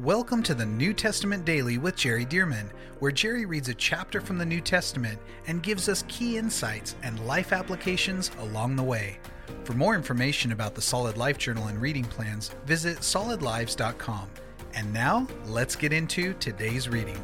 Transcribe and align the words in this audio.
Welcome 0.00 0.42
to 0.42 0.56
the 0.56 0.66
New 0.66 0.92
Testament 0.92 1.44
Daily 1.44 1.78
with 1.78 1.94
Jerry 1.94 2.24
Dirmann, 2.24 2.68
where 2.98 3.12
Jerry 3.12 3.46
reads 3.46 3.68
a 3.68 3.74
chapter 3.74 4.20
from 4.20 4.38
the 4.38 4.44
New 4.44 4.60
Testament 4.60 5.20
and 5.46 5.62
gives 5.62 5.88
us 5.88 6.02
key 6.08 6.36
insights 6.36 6.96
and 7.04 7.24
life 7.28 7.52
applications 7.52 8.32
along 8.40 8.74
the 8.74 8.82
way. 8.82 9.20
For 9.62 9.74
more 9.74 9.94
information 9.94 10.50
about 10.50 10.74
the 10.74 10.82
Solid 10.82 11.16
Life 11.16 11.38
Journal 11.38 11.68
and 11.68 11.80
reading 11.80 12.02
plans, 12.02 12.50
visit 12.66 12.98
solidlives.com. 12.98 14.28
And 14.74 14.92
now, 14.92 15.28
let's 15.44 15.76
get 15.76 15.92
into 15.92 16.34
today's 16.40 16.88
reading. 16.88 17.22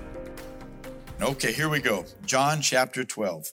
Okay, 1.21 1.51
here 1.51 1.69
we 1.69 1.81
go. 1.81 2.05
John 2.25 2.61
chapter 2.61 3.03
12. 3.03 3.51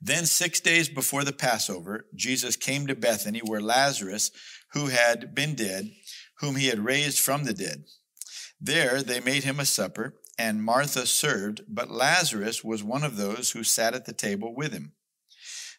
Then, 0.00 0.24
six 0.24 0.60
days 0.60 0.88
before 0.88 1.24
the 1.24 1.32
Passover, 1.32 2.06
Jesus 2.14 2.54
came 2.54 2.86
to 2.86 2.94
Bethany 2.94 3.40
where 3.40 3.60
Lazarus, 3.60 4.30
who 4.72 4.86
had 4.86 5.34
been 5.34 5.56
dead, 5.56 5.90
whom 6.40 6.56
he 6.56 6.66
had 6.68 6.84
raised 6.84 7.18
from 7.18 7.44
the 7.44 7.54
dead. 7.54 7.84
There 8.60 9.02
they 9.02 9.20
made 9.20 9.44
him 9.44 9.60
a 9.60 9.64
supper, 9.64 10.14
and 10.38 10.62
Martha 10.62 11.06
served, 11.06 11.62
but 11.68 11.90
Lazarus 11.90 12.62
was 12.62 12.82
one 12.82 13.02
of 13.02 13.16
those 13.16 13.52
who 13.52 13.64
sat 13.64 13.94
at 13.94 14.04
the 14.04 14.12
table 14.12 14.54
with 14.54 14.72
him. 14.72 14.92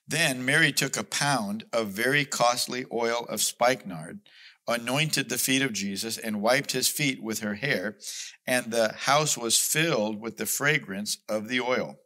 Then 0.08 0.44
Mary 0.44 0.72
took 0.72 0.98
a 0.98 1.04
pound 1.04 1.66
of 1.72 1.90
very 1.90 2.26
costly 2.26 2.86
oil 2.92 3.26
of 3.30 3.42
spikenard, 3.42 4.20
anointed 4.68 5.30
the 5.30 5.38
feet 5.38 5.62
of 5.62 5.74
Jesus, 5.74 6.18
and 6.18 6.42
wiped 6.42 6.72
his 6.72 6.90
feet 6.90 7.22
with 7.22 7.40
her 7.40 7.56
hair, 7.56 7.98
and 8.46 8.72
the 8.72 8.94
house 8.94 9.38
was 9.38 9.58
filled 9.58 10.20
with 10.20 10.38
the 10.38 10.46
fragrance 10.46 11.18
of 11.30 11.48
the 11.48 11.60
oil. 11.60 12.00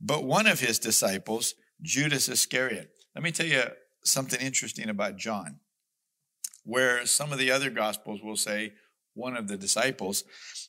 But 0.00 0.24
one 0.24 0.46
of 0.46 0.60
his 0.60 0.78
disciples, 0.78 1.54
Judas 1.82 2.28
Iscariot, 2.28 2.90
let 3.14 3.24
me 3.24 3.32
tell 3.32 3.46
you 3.46 3.64
something 4.04 4.40
interesting 4.40 4.88
about 4.88 5.16
John 5.16 5.60
where 6.68 7.06
some 7.06 7.32
of 7.32 7.38
the 7.38 7.50
other 7.50 7.70
gospels 7.70 8.20
will 8.22 8.36
say 8.36 8.74
one 9.14 9.34
of 9.38 9.48
the 9.48 9.56
disciples, 9.56 10.24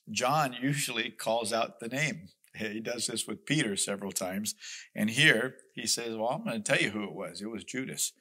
John 0.09 0.55
usually 0.59 1.09
calls 1.09 1.51
out 1.51 1.81
the 1.81 1.89
name. 1.89 2.29
He 2.55 2.79
does 2.79 3.07
this 3.07 3.27
with 3.27 3.45
Peter 3.45 3.75
several 3.75 4.13
times. 4.13 4.55
And 4.95 5.09
here 5.09 5.55
he 5.75 5.85
says, 5.85 6.15
Well, 6.15 6.29
I'm 6.29 6.45
going 6.45 6.63
to 6.63 6.63
tell 6.63 6.81
you 6.81 6.91
who 6.91 7.03
it 7.03 7.13
was. 7.13 7.41
It 7.41 7.51
was 7.51 7.65
Judas. 7.65 8.13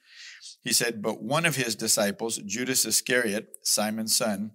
He 0.61 0.73
said, 0.73 1.01
But 1.01 1.23
one 1.23 1.45
of 1.45 1.55
his 1.55 1.73
disciples, 1.73 2.37
Judas 2.39 2.85
Iscariot, 2.85 3.47
Simon's 3.63 4.15
son, 4.15 4.51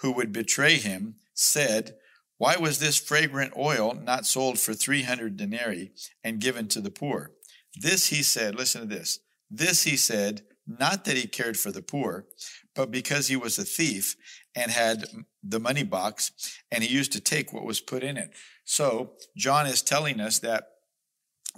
who 0.00 0.10
would 0.10 0.32
betray 0.32 0.74
him, 0.74 1.14
said, 1.32 1.94
Why 2.38 2.56
was 2.56 2.80
this 2.80 2.98
fragrant 2.98 3.54
oil 3.56 3.94
not 3.94 4.26
sold 4.26 4.58
for 4.58 4.74
300 4.74 5.36
denarii 5.36 5.92
and 6.24 6.40
given 6.40 6.66
to 6.68 6.80
the 6.80 6.90
poor? 6.90 7.30
This 7.76 8.08
he 8.08 8.24
said, 8.24 8.56
listen 8.56 8.80
to 8.80 8.86
this. 8.88 9.20
This 9.48 9.84
he 9.84 9.96
said, 9.96 10.42
not 10.66 11.04
that 11.04 11.16
he 11.16 11.26
cared 11.26 11.56
for 11.56 11.70
the 11.70 11.82
poor, 11.82 12.26
but 12.74 12.90
because 12.90 13.28
he 13.28 13.36
was 13.36 13.58
a 13.58 13.64
thief 13.64 14.16
and 14.54 14.70
had 14.70 15.04
the 15.42 15.60
money 15.60 15.82
box 15.82 16.58
and 16.70 16.82
he 16.82 16.94
used 16.94 17.12
to 17.12 17.20
take 17.20 17.52
what 17.52 17.64
was 17.64 17.80
put 17.80 18.02
in 18.02 18.16
it. 18.16 18.30
So 18.64 19.12
John 19.36 19.66
is 19.66 19.82
telling 19.82 20.20
us 20.20 20.38
that 20.40 20.68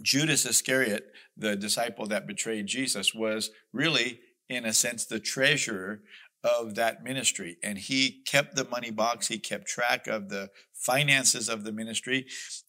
Judas 0.02 0.44
Iscariot, 0.44 1.12
the 1.36 1.56
disciple 1.56 2.06
that 2.06 2.26
betrayed 2.26 2.66
Jesus, 2.66 3.14
was 3.14 3.50
really, 3.72 4.20
in 4.48 4.64
a 4.64 4.72
sense, 4.72 5.06
the 5.06 5.20
treasurer 5.20 6.02
of 6.44 6.74
that 6.74 7.02
ministry. 7.02 7.56
And 7.62 7.78
he 7.78 8.22
kept 8.26 8.56
the 8.56 8.64
money 8.64 8.90
box, 8.90 9.28
he 9.28 9.38
kept 9.38 9.66
track 9.66 10.06
of 10.06 10.28
the 10.28 10.50
finances 10.74 11.48
of 11.48 11.64
the 11.64 11.72
ministry. 11.72 12.26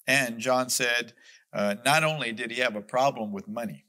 And 0.08 0.39
John 0.39 0.69
said, 0.69 1.13
uh, 1.53 1.75
not 1.85 2.03
only 2.03 2.31
did 2.31 2.52
he 2.52 2.61
have 2.61 2.75
a 2.75 2.81
problem 2.81 3.31
with 3.31 3.47
money, 3.47 3.85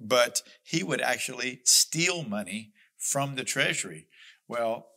but 0.00 0.42
he 0.62 0.82
would 0.82 1.00
actually 1.00 1.60
steal 1.64 2.22
money 2.22 2.72
from 2.98 3.34
the 3.34 3.44
treasury. 3.44 4.06
Well, 4.48 4.88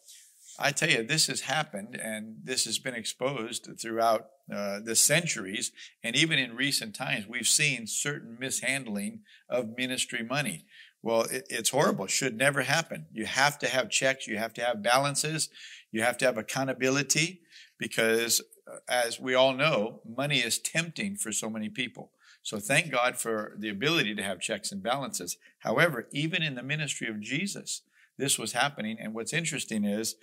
I 0.60 0.72
tell 0.72 0.90
you, 0.90 1.04
this 1.04 1.28
has 1.28 1.42
happened 1.42 1.96
and 1.96 2.38
this 2.44 2.66
has 2.66 2.80
been 2.80 2.94
exposed 2.94 3.70
throughout 3.80 4.28
uh, 4.54 4.80
the 4.84 4.96
centuries. 4.96 5.72
And 6.04 6.16
even 6.16 6.38
in 6.38 6.56
recent 6.56 6.96
times, 6.96 7.28
we've 7.28 7.48
seen 7.48 7.88
certain 7.88 8.38
mishandling 8.40 9.22
of 9.50 9.76
ministry 9.78 10.24
money. 10.24 10.66
Well, 11.02 11.24
it, 11.24 11.48
it's 11.50 11.72
horrible. 11.72 12.08
Should 12.08 12.38
never 12.38 12.62
happen. 12.62 13.08
You 13.12 13.26
have 13.26 13.58
to 13.60 13.68
have 13.68 13.90
checks. 13.90 14.28
You 14.28 14.38
have 14.38 14.54
to 14.54 14.64
have 14.64 14.84
balances. 14.84 15.50
You 15.92 16.02
have 16.02 16.18
to 16.20 16.26
have 16.26 16.38
accountability 16.38 17.42
because, 17.78 18.42
uh, 18.72 18.78
as 18.88 19.20
we 19.20 19.34
all 19.34 19.54
know, 19.54 20.02
money 20.06 20.40
is 20.40 20.60
tempting 20.60 21.16
for 21.16 21.32
so 21.32 21.50
many 21.50 21.70
people. 21.70 22.12
So 22.42 22.60
thank 22.60 22.92
God 22.92 23.18
for 23.18 23.56
the 23.58 23.70
ability 23.70 24.16
to 24.16 24.24
have 24.24 24.42
checks 24.42 24.72
and 24.72 24.84
balances. 24.84 25.38
However, 25.60 26.08
even 26.12 26.44
in 26.44 26.56
the 26.56 26.64
ministry 26.64 27.08
of 27.08 27.22
Jesus, 27.22 27.82
this 28.18 28.38
was 28.38 28.52
happening. 28.52 28.98
And 29.00 29.14
what's 29.14 29.34
interesting 29.34 29.86
is 29.86 30.16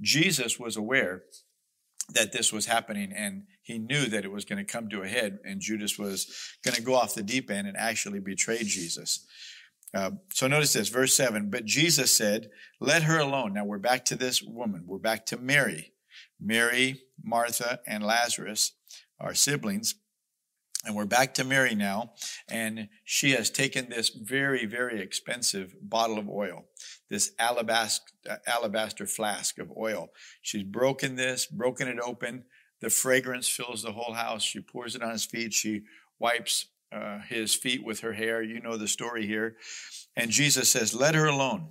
Jesus 0.00 0.58
was 0.58 0.76
aware 0.76 1.24
that 2.14 2.32
this 2.32 2.52
was 2.52 2.66
happening 2.66 3.12
and 3.14 3.44
he 3.62 3.78
knew 3.78 4.06
that 4.06 4.24
it 4.24 4.32
was 4.32 4.46
going 4.46 4.64
to 4.64 4.72
come 4.72 4.88
to 4.88 5.02
a 5.02 5.08
head 5.08 5.38
and 5.44 5.60
Judas 5.60 5.98
was 5.98 6.56
going 6.64 6.74
to 6.74 6.82
go 6.82 6.94
off 6.94 7.14
the 7.14 7.22
deep 7.22 7.50
end 7.50 7.68
and 7.68 7.76
actually 7.76 8.20
betray 8.20 8.62
Jesus. 8.62 9.26
Uh, 9.94 10.12
so 10.32 10.46
notice 10.46 10.72
this, 10.72 10.88
verse 10.88 11.14
7. 11.14 11.50
But 11.50 11.64
Jesus 11.64 12.16
said, 12.16 12.50
Let 12.80 13.04
her 13.04 13.18
alone. 13.18 13.54
Now 13.54 13.64
we're 13.64 13.78
back 13.78 14.04
to 14.06 14.16
this 14.16 14.42
woman. 14.42 14.84
We're 14.86 14.98
back 14.98 15.26
to 15.26 15.36
Mary. 15.36 15.92
Mary, 16.40 17.02
Martha, 17.22 17.80
and 17.86 18.02
Lazarus 18.04 18.72
are 19.20 19.34
siblings. 19.34 19.94
And 20.84 20.94
we're 20.94 21.06
back 21.06 21.34
to 21.34 21.44
Mary 21.44 21.74
now, 21.74 22.12
and 22.48 22.88
she 23.04 23.32
has 23.32 23.50
taken 23.50 23.88
this 23.88 24.10
very, 24.10 24.64
very 24.64 25.00
expensive 25.00 25.74
bottle 25.82 26.18
of 26.18 26.28
oil, 26.28 26.66
this 27.10 27.32
alabaster, 27.38 28.12
alabaster 28.46 29.04
flask 29.04 29.58
of 29.58 29.72
oil. 29.76 30.10
She's 30.40 30.62
broken 30.62 31.16
this, 31.16 31.46
broken 31.46 31.88
it 31.88 31.98
open. 31.98 32.44
The 32.80 32.90
fragrance 32.90 33.48
fills 33.48 33.82
the 33.82 33.92
whole 33.92 34.14
house. 34.14 34.44
She 34.44 34.60
pours 34.60 34.94
it 34.94 35.02
on 35.02 35.10
his 35.10 35.24
feet. 35.24 35.52
She 35.52 35.82
wipes 36.20 36.66
uh, 36.92 37.18
his 37.28 37.56
feet 37.56 37.84
with 37.84 38.00
her 38.00 38.12
hair. 38.12 38.40
You 38.40 38.60
know 38.60 38.76
the 38.76 38.88
story 38.88 39.26
here. 39.26 39.56
And 40.16 40.30
Jesus 40.30 40.70
says, 40.70 40.94
Let 40.94 41.16
her 41.16 41.26
alone, 41.26 41.70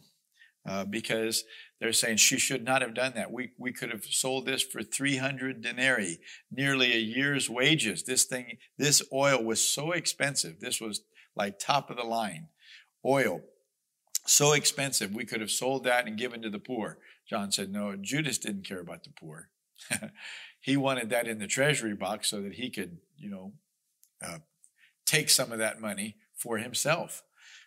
uh, 0.68 0.84
because 0.84 1.46
they're 1.80 1.94
saying 1.94 2.18
she 2.18 2.40
should 2.40 2.64
not 2.64 2.82
have 2.82 2.96
done 2.96 3.14
that. 3.16 3.32
We, 3.32 3.52
we 3.58 3.72
could 3.72 3.92
have 3.92 4.04
sold 4.04 4.46
this 4.46 4.64
for 4.64 4.82
300 4.82 5.62
denarii, 5.62 6.20
nearly 6.52 6.94
a 6.94 7.00
year's 7.00 7.50
wages. 7.50 8.04
This 8.04 8.24
thing, 8.24 8.58
this 8.78 9.02
oil 9.14 9.44
was 9.44 9.62
so 9.62 9.92
expensive. 9.92 10.60
This 10.60 10.82
was 10.82 11.02
like 11.36 11.60
top 11.60 11.90
of 11.90 11.98
the 11.98 12.04
line 12.04 12.48
oil. 13.06 13.42
So 14.26 14.54
expensive. 14.54 15.14
We 15.14 15.26
could 15.26 15.40
have 15.40 15.52
sold 15.52 15.84
that 15.86 16.08
and 16.08 16.18
given 16.18 16.42
to 16.42 16.50
the 16.50 16.60
poor. 16.60 16.98
John 17.30 17.52
said, 17.52 17.72
no, 17.72 17.96
Judas 17.96 18.38
didn't 18.38 18.68
care 18.68 18.80
about 18.80 19.04
the 19.04 19.12
poor. 19.12 19.50
he 20.60 20.76
wanted 20.76 21.10
that 21.12 21.28
in 21.28 21.40
the 21.40 21.48
treasury 21.48 21.94
box 21.94 22.30
so 22.30 22.42
that 22.42 22.54
he 22.54 22.70
could, 22.70 22.98
you 23.18 23.30
know, 23.30 23.54
uh, 24.26 24.40
take 25.06 25.30
some 25.30 25.52
of 25.52 25.60
that 25.60 25.80
money 25.80 26.16
for 26.36 26.58
himself. 26.58 27.24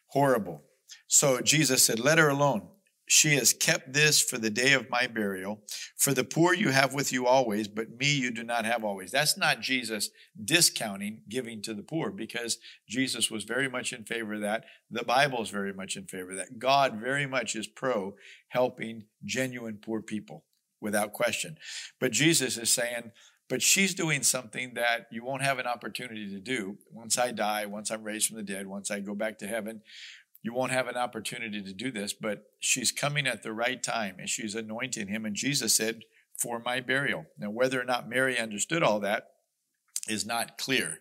Horrible. 0.08 0.62
So 1.06 1.40
Jesus 1.40 1.84
said, 1.84 2.00
let 2.00 2.18
her 2.18 2.28
alone. 2.28 2.68
She 3.10 3.34
has 3.34 3.52
kept 3.52 3.92
this 3.92 4.22
for 4.22 4.38
the 4.38 4.50
day 4.50 4.72
of 4.72 4.88
my 4.88 5.08
burial. 5.08 5.64
For 5.96 6.14
the 6.14 6.22
poor 6.22 6.54
you 6.54 6.68
have 6.68 6.94
with 6.94 7.12
you 7.12 7.26
always, 7.26 7.66
but 7.66 7.98
me 7.98 8.08
you 8.14 8.30
do 8.30 8.44
not 8.44 8.64
have 8.64 8.84
always. 8.84 9.10
That's 9.10 9.36
not 9.36 9.60
Jesus 9.60 10.10
discounting 10.44 11.22
giving 11.28 11.60
to 11.62 11.74
the 11.74 11.82
poor 11.82 12.12
because 12.12 12.58
Jesus 12.88 13.28
was 13.28 13.42
very 13.42 13.68
much 13.68 13.92
in 13.92 14.04
favor 14.04 14.34
of 14.34 14.42
that. 14.42 14.64
The 14.92 15.02
Bible 15.02 15.42
is 15.42 15.50
very 15.50 15.72
much 15.72 15.96
in 15.96 16.06
favor 16.06 16.30
of 16.30 16.36
that. 16.36 16.60
God 16.60 17.00
very 17.00 17.26
much 17.26 17.56
is 17.56 17.66
pro 17.66 18.14
helping 18.50 19.06
genuine 19.24 19.80
poor 19.82 20.02
people 20.02 20.44
without 20.80 21.12
question. 21.12 21.56
But 21.98 22.12
Jesus 22.12 22.56
is 22.56 22.70
saying, 22.70 23.10
but 23.48 23.60
she's 23.60 23.92
doing 23.92 24.22
something 24.22 24.74
that 24.74 25.08
you 25.10 25.24
won't 25.24 25.42
have 25.42 25.58
an 25.58 25.66
opportunity 25.66 26.30
to 26.30 26.38
do 26.38 26.78
once 26.92 27.18
I 27.18 27.32
die, 27.32 27.66
once 27.66 27.90
I'm 27.90 28.04
raised 28.04 28.28
from 28.28 28.36
the 28.36 28.44
dead, 28.44 28.68
once 28.68 28.92
I 28.92 29.00
go 29.00 29.16
back 29.16 29.38
to 29.38 29.48
heaven 29.48 29.82
you 30.42 30.54
won't 30.54 30.72
have 30.72 30.88
an 30.88 30.96
opportunity 30.96 31.62
to 31.62 31.72
do 31.72 31.90
this, 31.90 32.12
but 32.12 32.44
she's 32.58 32.92
coming 32.92 33.26
at 33.26 33.42
the 33.42 33.52
right 33.52 33.82
time 33.82 34.16
and 34.18 34.28
she's 34.28 34.54
anointing 34.54 35.08
him. 35.08 35.24
And 35.24 35.36
Jesus 35.36 35.74
said, 35.74 36.00
For 36.38 36.60
my 36.64 36.80
burial. 36.80 37.26
Now, 37.38 37.50
whether 37.50 37.80
or 37.80 37.84
not 37.84 38.08
Mary 38.08 38.38
understood 38.38 38.82
all 38.82 39.00
that 39.00 39.28
is 40.08 40.24
not 40.24 40.56
clear. 40.56 40.98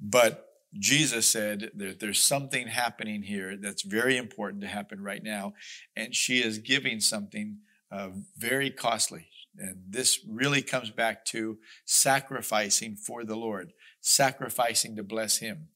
But 0.00 0.46
Jesus 0.78 1.28
said 1.28 1.72
that 1.74 2.00
there's 2.00 2.22
something 2.22 2.68
happening 2.68 3.22
here 3.22 3.56
that's 3.56 3.82
very 3.82 4.16
important 4.16 4.62
to 4.62 4.68
happen 4.68 5.02
right 5.02 5.22
now. 5.22 5.54
And 5.96 6.14
she 6.14 6.38
is 6.38 6.58
giving 6.58 7.00
something 7.00 7.58
uh, 7.90 8.10
very 8.36 8.70
costly. 8.70 9.26
And 9.58 9.82
this 9.88 10.20
really 10.28 10.62
comes 10.62 10.90
back 10.90 11.24
to 11.26 11.58
sacrificing 11.84 12.96
for 12.96 13.24
the 13.24 13.36
Lord, 13.36 13.72
sacrificing 14.00 14.96
to 14.96 15.02
bless 15.02 15.38
Him. 15.38 15.68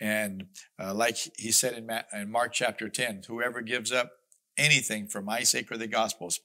And 0.00 0.46
uh, 0.78 0.94
like 0.94 1.16
he 1.36 1.52
said 1.52 1.74
in, 1.74 1.86
Ma- 1.86 2.02
in 2.12 2.30
Mark 2.30 2.52
chapter 2.52 2.88
10, 2.88 3.22
whoever 3.26 3.62
gives 3.62 3.92
up 3.92 4.12
anything 4.56 5.08
for 5.08 5.22
my 5.22 5.42
sake 5.42 5.70
or 5.70 5.76
the 5.76 5.86
gospel's, 5.86 6.40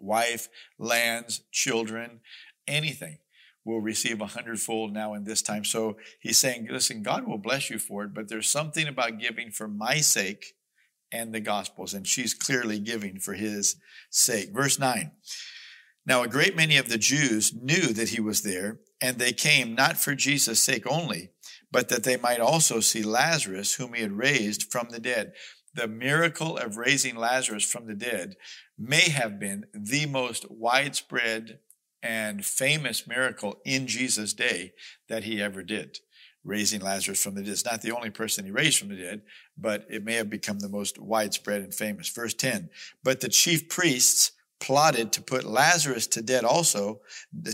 wife, 0.00 0.48
lands, 0.78 1.42
children, 1.52 2.20
anything, 2.66 3.18
will 3.64 3.80
receive 3.80 4.20
a 4.20 4.26
hundredfold 4.26 4.92
now 4.92 5.14
in 5.14 5.24
this 5.24 5.40
time. 5.40 5.64
So 5.64 5.96
he's 6.20 6.38
saying, 6.38 6.68
listen, 6.70 7.02
God 7.02 7.26
will 7.26 7.38
bless 7.38 7.70
you 7.70 7.78
for 7.78 8.04
it, 8.04 8.14
but 8.14 8.28
there's 8.28 8.48
something 8.48 8.86
about 8.86 9.18
giving 9.18 9.50
for 9.50 9.68
my 9.68 9.98
sake 9.98 10.54
and 11.10 11.32
the 11.32 11.40
gospels. 11.40 11.94
And 11.94 12.06
she's 12.06 12.34
clearly 12.34 12.78
giving 12.78 13.18
for 13.18 13.34
his 13.34 13.76
sake. 14.10 14.50
Verse 14.52 14.78
9. 14.78 15.12
Now, 16.06 16.22
a 16.22 16.28
great 16.28 16.54
many 16.54 16.76
of 16.76 16.88
the 16.88 16.98
Jews 16.98 17.54
knew 17.54 17.94
that 17.94 18.10
he 18.10 18.20
was 18.20 18.42
there, 18.42 18.80
and 19.00 19.18
they 19.18 19.32
came 19.32 19.74
not 19.74 19.96
for 19.96 20.14
Jesus' 20.14 20.60
sake 20.60 20.86
only, 20.86 21.30
but 21.74 21.88
that 21.88 22.04
they 22.04 22.16
might 22.16 22.38
also 22.38 22.78
see 22.78 23.02
Lazarus, 23.02 23.74
whom 23.74 23.94
he 23.94 24.02
had 24.02 24.12
raised 24.12 24.70
from 24.70 24.90
the 24.90 25.00
dead. 25.00 25.32
The 25.74 25.88
miracle 25.88 26.56
of 26.56 26.76
raising 26.76 27.16
Lazarus 27.16 27.64
from 27.64 27.88
the 27.88 27.96
dead 27.96 28.36
may 28.78 29.08
have 29.10 29.40
been 29.40 29.66
the 29.74 30.06
most 30.06 30.48
widespread 30.48 31.58
and 32.00 32.46
famous 32.46 33.08
miracle 33.08 33.60
in 33.64 33.88
Jesus' 33.88 34.34
day 34.34 34.72
that 35.08 35.24
he 35.24 35.42
ever 35.42 35.64
did. 35.64 35.98
Raising 36.44 36.80
Lazarus 36.80 37.20
from 37.20 37.34
the 37.34 37.42
dead. 37.42 37.50
It's 37.50 37.64
not 37.64 37.82
the 37.82 37.96
only 37.96 38.10
person 38.10 38.44
he 38.44 38.52
raised 38.52 38.78
from 38.78 38.90
the 38.90 39.02
dead, 39.02 39.22
but 39.58 39.84
it 39.90 40.04
may 40.04 40.14
have 40.14 40.30
become 40.30 40.60
the 40.60 40.68
most 40.68 41.00
widespread 41.00 41.62
and 41.62 41.74
famous. 41.74 42.08
Verse 42.08 42.34
10 42.34 42.70
But 43.02 43.18
the 43.18 43.28
chief 43.28 43.68
priests 43.68 44.30
plotted 44.64 45.12
to 45.12 45.20
put 45.20 45.44
Lazarus 45.44 46.06
to 46.06 46.22
death 46.22 46.44
also, 46.44 47.02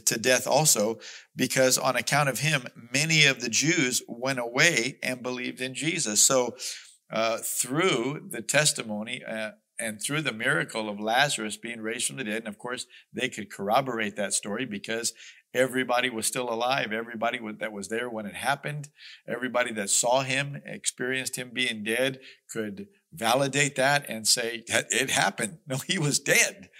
to 0.04 0.16
death 0.16 0.46
also, 0.46 1.00
because 1.34 1.76
on 1.76 1.96
account 1.96 2.28
of 2.28 2.38
him, 2.38 2.68
many 2.92 3.26
of 3.26 3.40
the 3.40 3.48
Jews 3.48 4.00
went 4.06 4.38
away 4.38 4.96
and 5.02 5.20
believed 5.20 5.60
in 5.60 5.74
Jesus. 5.74 6.22
So, 6.22 6.56
uh, 7.12 7.38
through 7.38 8.28
the 8.30 8.42
testimony 8.42 9.24
uh, 9.24 9.50
and 9.80 10.00
through 10.00 10.22
the 10.22 10.32
miracle 10.32 10.88
of 10.88 11.00
Lazarus 11.00 11.56
being 11.56 11.80
raised 11.80 12.06
from 12.06 12.16
the 12.16 12.22
dead, 12.22 12.44
and 12.44 12.48
of 12.48 12.58
course, 12.58 12.86
they 13.12 13.28
could 13.28 13.50
corroborate 13.50 14.14
that 14.14 14.32
story 14.32 14.64
because 14.64 15.12
everybody 15.52 16.10
was 16.10 16.26
still 16.26 16.48
alive. 16.48 16.92
Everybody 16.92 17.40
that 17.58 17.72
was 17.72 17.88
there 17.88 18.08
when 18.08 18.26
it 18.26 18.36
happened, 18.36 18.88
everybody 19.26 19.72
that 19.72 19.90
saw 19.90 20.22
him, 20.22 20.62
experienced 20.64 21.34
him 21.34 21.50
being 21.52 21.82
dead, 21.82 22.20
could 22.48 22.86
validate 23.12 23.76
that 23.76 24.08
and 24.08 24.26
say, 24.26 24.64
that 24.68 24.86
it 24.90 25.10
happened. 25.10 25.58
No, 25.66 25.76
he 25.76 25.98
was 25.98 26.18
dead. 26.18 26.70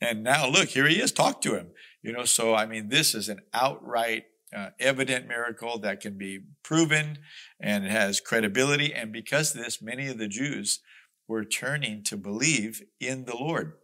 And 0.00 0.22
now 0.22 0.48
look, 0.48 0.68
here 0.68 0.86
he 0.86 1.00
is, 1.00 1.12
talk 1.12 1.40
to 1.42 1.56
him. 1.56 1.70
You 2.02 2.12
know, 2.12 2.24
so 2.24 2.54
I 2.54 2.66
mean, 2.66 2.88
this 2.88 3.14
is 3.14 3.28
an 3.28 3.40
outright 3.52 4.24
uh, 4.54 4.70
evident 4.78 5.26
miracle 5.26 5.78
that 5.78 6.00
can 6.00 6.16
be 6.16 6.40
proven 6.62 7.18
and 7.60 7.84
it 7.84 7.90
has 7.90 8.20
credibility. 8.20 8.94
And 8.94 9.12
because 9.12 9.54
of 9.54 9.62
this, 9.62 9.82
many 9.82 10.08
of 10.08 10.18
the 10.18 10.28
Jews 10.28 10.80
were 11.28 11.44
turning 11.44 12.04
to 12.04 12.16
believe 12.16 12.82
in 13.00 13.24
the 13.24 13.36
Lord. 13.36 13.74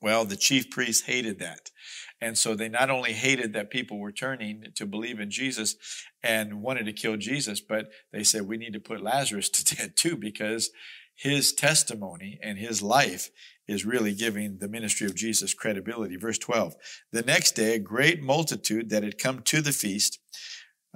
Well, 0.00 0.24
the 0.24 0.36
chief 0.36 0.70
priests 0.70 1.06
hated 1.06 1.38
that. 1.40 1.70
And 2.20 2.38
so 2.38 2.54
they 2.54 2.68
not 2.68 2.90
only 2.90 3.12
hated 3.12 3.52
that 3.52 3.70
people 3.70 3.98
were 3.98 4.12
turning 4.12 4.64
to 4.74 4.86
believe 4.86 5.20
in 5.20 5.30
Jesus 5.30 5.76
and 6.22 6.62
wanted 6.62 6.86
to 6.86 6.92
kill 6.92 7.16
Jesus, 7.16 7.60
but 7.60 7.90
they 8.12 8.24
said, 8.24 8.42
we 8.42 8.56
need 8.56 8.72
to 8.72 8.80
put 8.80 9.02
Lazarus 9.02 9.48
to 9.50 9.76
death 9.76 9.94
too, 9.94 10.16
because 10.16 10.70
his 11.20 11.52
testimony 11.52 12.38
and 12.42 12.56
his 12.56 12.80
life 12.80 13.30
is 13.68 13.84
really 13.84 14.14
giving 14.14 14.56
the 14.56 14.68
ministry 14.68 15.06
of 15.06 15.14
Jesus 15.14 15.52
credibility. 15.52 16.16
Verse 16.16 16.38
12. 16.38 16.74
The 17.12 17.20
next 17.20 17.52
day, 17.52 17.74
a 17.74 17.78
great 17.78 18.22
multitude 18.22 18.88
that 18.88 19.02
had 19.02 19.18
come 19.18 19.42
to 19.42 19.60
the 19.60 19.72
feast, 19.72 20.18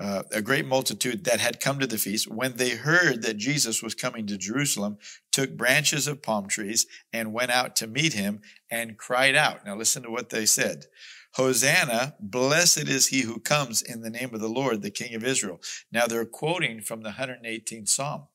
uh, 0.00 0.22
a 0.32 0.40
great 0.40 0.64
multitude 0.64 1.24
that 1.24 1.40
had 1.40 1.60
come 1.60 1.78
to 1.78 1.86
the 1.86 1.98
feast, 1.98 2.26
when 2.26 2.56
they 2.56 2.70
heard 2.70 3.20
that 3.20 3.36
Jesus 3.36 3.82
was 3.82 3.94
coming 3.94 4.26
to 4.26 4.38
Jerusalem, 4.38 4.96
took 5.30 5.58
branches 5.58 6.08
of 6.08 6.22
palm 6.22 6.48
trees 6.48 6.86
and 7.12 7.34
went 7.34 7.50
out 7.50 7.76
to 7.76 7.86
meet 7.86 8.14
him 8.14 8.40
and 8.70 8.96
cried 8.96 9.36
out. 9.36 9.66
Now 9.66 9.76
listen 9.76 10.04
to 10.04 10.10
what 10.10 10.30
they 10.30 10.46
said. 10.46 10.86
Hosanna, 11.34 12.14
blessed 12.18 12.88
is 12.88 13.08
he 13.08 13.22
who 13.22 13.40
comes 13.40 13.82
in 13.82 14.00
the 14.00 14.08
name 14.08 14.32
of 14.32 14.40
the 14.40 14.48
Lord, 14.48 14.80
the 14.80 14.90
King 14.90 15.14
of 15.14 15.22
Israel. 15.22 15.60
Now 15.92 16.06
they're 16.06 16.24
quoting 16.24 16.80
from 16.80 17.02
the 17.02 17.10
118th 17.10 17.88
Psalm. 17.88 18.28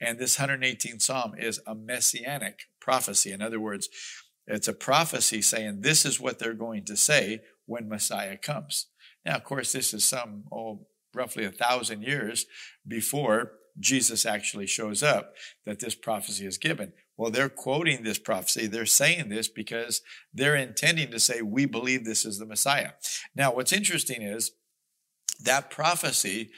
And 0.00 0.18
this 0.18 0.36
118th 0.36 1.02
Psalm 1.02 1.34
is 1.38 1.60
a 1.66 1.74
messianic 1.74 2.60
prophecy. 2.80 3.32
In 3.32 3.42
other 3.42 3.60
words, 3.60 3.88
it's 4.46 4.68
a 4.68 4.74
prophecy 4.74 5.40
saying 5.42 5.80
this 5.80 6.04
is 6.04 6.20
what 6.20 6.38
they're 6.38 6.54
going 6.54 6.84
to 6.86 6.96
say 6.96 7.40
when 7.66 7.88
Messiah 7.88 8.36
comes. 8.36 8.86
Now, 9.24 9.36
of 9.36 9.44
course, 9.44 9.72
this 9.72 9.94
is 9.94 10.04
some, 10.04 10.44
oh, 10.52 10.86
roughly 11.14 11.44
a 11.44 11.50
thousand 11.50 12.02
years 12.02 12.46
before 12.86 13.52
Jesus 13.78 14.26
actually 14.26 14.66
shows 14.66 15.02
up 15.02 15.34
that 15.64 15.80
this 15.80 15.94
prophecy 15.94 16.46
is 16.46 16.58
given. 16.58 16.92
Well, 17.16 17.30
they're 17.30 17.48
quoting 17.48 18.02
this 18.02 18.18
prophecy. 18.18 18.66
They're 18.66 18.86
saying 18.86 19.28
this 19.28 19.48
because 19.48 20.02
they're 20.32 20.56
intending 20.56 21.10
to 21.10 21.20
say, 21.20 21.42
we 21.42 21.66
believe 21.66 22.04
this 22.04 22.24
is 22.24 22.38
the 22.38 22.46
Messiah. 22.46 22.90
Now, 23.34 23.54
what's 23.54 23.72
interesting 23.72 24.22
is 24.22 24.52
that 25.40 25.70
prophecy 25.70 26.50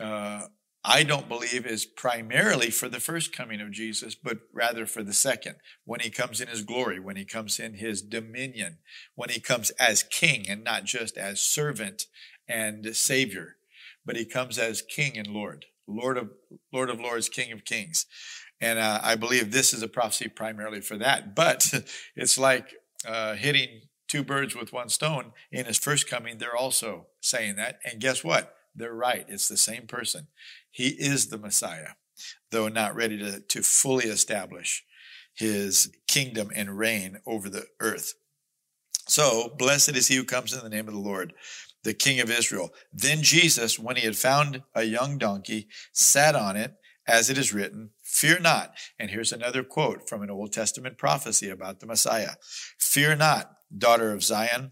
uh, 0.00 0.46
I 0.84 1.04
don't 1.04 1.28
believe 1.28 1.64
is 1.64 1.86
primarily 1.86 2.70
for 2.70 2.88
the 2.88 2.98
first 2.98 3.32
coming 3.32 3.60
of 3.60 3.70
Jesus, 3.70 4.16
but 4.16 4.38
rather 4.52 4.84
for 4.84 5.04
the 5.04 5.12
second, 5.12 5.56
when 5.84 6.00
he 6.00 6.10
comes 6.10 6.40
in 6.40 6.48
his 6.48 6.62
glory, 6.62 6.98
when 6.98 7.14
he 7.14 7.24
comes 7.24 7.60
in 7.60 7.74
his 7.74 8.02
dominion, 8.02 8.78
when 9.14 9.30
he 9.30 9.38
comes 9.38 9.70
as 9.72 10.02
king 10.02 10.48
and 10.48 10.64
not 10.64 10.84
just 10.84 11.16
as 11.16 11.40
servant 11.40 12.06
and 12.48 12.96
savior, 12.96 13.56
but 14.04 14.16
he 14.16 14.24
comes 14.24 14.58
as 14.58 14.82
king 14.82 15.16
and 15.16 15.28
Lord, 15.28 15.66
Lord 15.86 16.18
of, 16.18 16.30
Lord 16.72 16.90
of 16.90 17.00
Lords, 17.00 17.28
King 17.28 17.52
of 17.52 17.64
Kings. 17.64 18.06
And 18.60 18.78
uh, 18.78 19.00
I 19.02 19.14
believe 19.14 19.52
this 19.52 19.72
is 19.72 19.82
a 19.82 19.88
prophecy 19.88 20.28
primarily 20.28 20.80
for 20.80 20.96
that. 20.98 21.36
But 21.36 21.72
it's 22.16 22.38
like 22.38 22.74
uh, 23.06 23.34
hitting 23.34 23.82
two 24.08 24.24
birds 24.24 24.56
with 24.56 24.72
one 24.72 24.88
stone. 24.88 25.32
In 25.50 25.66
his 25.66 25.78
first 25.78 26.08
coming, 26.08 26.38
they're 26.38 26.56
also 26.56 27.06
saying 27.20 27.56
that. 27.56 27.78
And 27.84 28.00
guess 28.00 28.24
what? 28.24 28.56
They're 28.74 28.94
right. 28.94 29.26
It's 29.28 29.48
the 29.48 29.56
same 29.56 29.86
person. 29.86 30.28
He 30.70 30.88
is 30.88 31.28
the 31.28 31.38
Messiah, 31.38 31.94
though 32.50 32.68
not 32.68 32.94
ready 32.94 33.18
to, 33.18 33.40
to 33.40 33.62
fully 33.62 34.06
establish 34.06 34.84
his 35.34 35.90
kingdom 36.08 36.50
and 36.54 36.78
reign 36.78 37.18
over 37.26 37.48
the 37.48 37.66
earth. 37.80 38.14
So, 39.08 39.54
blessed 39.58 39.96
is 39.96 40.08
he 40.08 40.16
who 40.16 40.24
comes 40.24 40.52
in 40.52 40.62
the 40.62 40.68
name 40.68 40.88
of 40.88 40.94
the 40.94 41.00
Lord, 41.00 41.32
the 41.82 41.94
King 41.94 42.20
of 42.20 42.30
Israel. 42.30 42.70
Then 42.92 43.22
Jesus, 43.22 43.78
when 43.78 43.96
he 43.96 44.06
had 44.06 44.16
found 44.16 44.62
a 44.74 44.84
young 44.84 45.18
donkey, 45.18 45.68
sat 45.92 46.34
on 46.34 46.56
it, 46.56 46.74
as 47.06 47.28
it 47.28 47.38
is 47.38 47.52
written, 47.52 47.90
Fear 48.02 48.40
not. 48.40 48.74
And 48.98 49.10
here's 49.10 49.32
another 49.32 49.64
quote 49.64 50.08
from 50.08 50.22
an 50.22 50.30
Old 50.30 50.52
Testament 50.52 50.98
prophecy 50.98 51.48
about 51.48 51.80
the 51.80 51.86
Messiah 51.86 52.34
Fear 52.78 53.16
not, 53.16 53.50
daughter 53.76 54.12
of 54.12 54.22
Zion. 54.22 54.70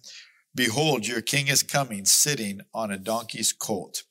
Behold, 0.54 1.06
your 1.06 1.20
king 1.20 1.48
is 1.48 1.62
coming, 1.62 2.04
sitting 2.04 2.60
on 2.74 2.90
a 2.90 2.98
donkey's 2.98 3.52
colt. 3.52 4.02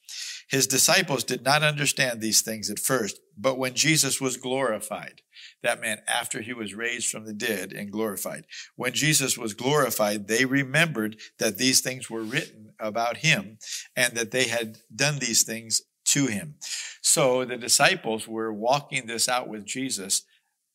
His 0.49 0.65
disciples 0.65 1.23
did 1.23 1.43
not 1.43 1.61
understand 1.61 2.21
these 2.21 2.41
things 2.41 2.71
at 2.71 2.79
first, 2.79 3.19
but 3.37 3.59
when 3.59 3.75
Jesus 3.75 4.19
was 4.19 4.37
glorified, 4.37 5.21
that 5.61 5.81
meant 5.81 6.01
after 6.07 6.41
he 6.41 6.53
was 6.53 6.73
raised 6.73 7.09
from 7.09 7.25
the 7.25 7.33
dead 7.33 7.71
and 7.71 7.91
glorified. 7.91 8.45
When 8.75 8.93
Jesus 8.93 9.37
was 9.37 9.53
glorified, 9.53 10.27
they 10.27 10.45
remembered 10.45 11.17
that 11.37 11.57
these 11.57 11.81
things 11.81 12.09
were 12.09 12.23
written 12.23 12.73
about 12.79 13.17
him 13.17 13.59
and 13.95 14.13
that 14.13 14.31
they 14.31 14.45
had 14.45 14.79
done 14.93 15.19
these 15.19 15.43
things 15.43 15.81
to 16.05 16.25
him. 16.25 16.55
So 17.01 17.45
the 17.45 17.57
disciples 17.57 18.27
were 18.27 18.51
walking 18.51 19.05
this 19.05 19.29
out 19.29 19.47
with 19.47 19.65
Jesus, 19.65 20.23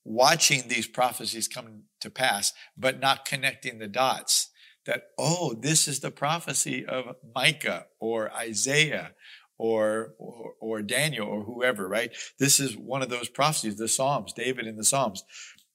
watching 0.04 0.68
these 0.68 0.86
prophecies 0.86 1.48
come 1.48 1.84
to 2.00 2.10
pass, 2.10 2.52
but 2.76 3.00
not 3.00 3.24
connecting 3.24 3.78
the 3.78 3.88
dots 3.88 4.50
that, 4.86 5.08
oh, 5.18 5.54
this 5.54 5.88
is 5.88 6.00
the 6.00 6.10
prophecy 6.10 6.84
of 6.84 7.16
Micah 7.34 7.86
or 7.98 8.32
Isaiah 8.32 9.12
or, 9.58 10.14
or, 10.18 10.54
or 10.60 10.82
Daniel 10.82 11.28
or 11.28 11.44
whoever, 11.44 11.88
right? 11.88 12.10
This 12.38 12.60
is 12.60 12.76
one 12.76 13.02
of 13.02 13.08
those 13.08 13.28
prophecies, 13.28 13.76
the 13.76 13.88
Psalms, 13.88 14.32
David 14.32 14.66
in 14.66 14.76
the 14.76 14.84
Psalms. 14.84 15.24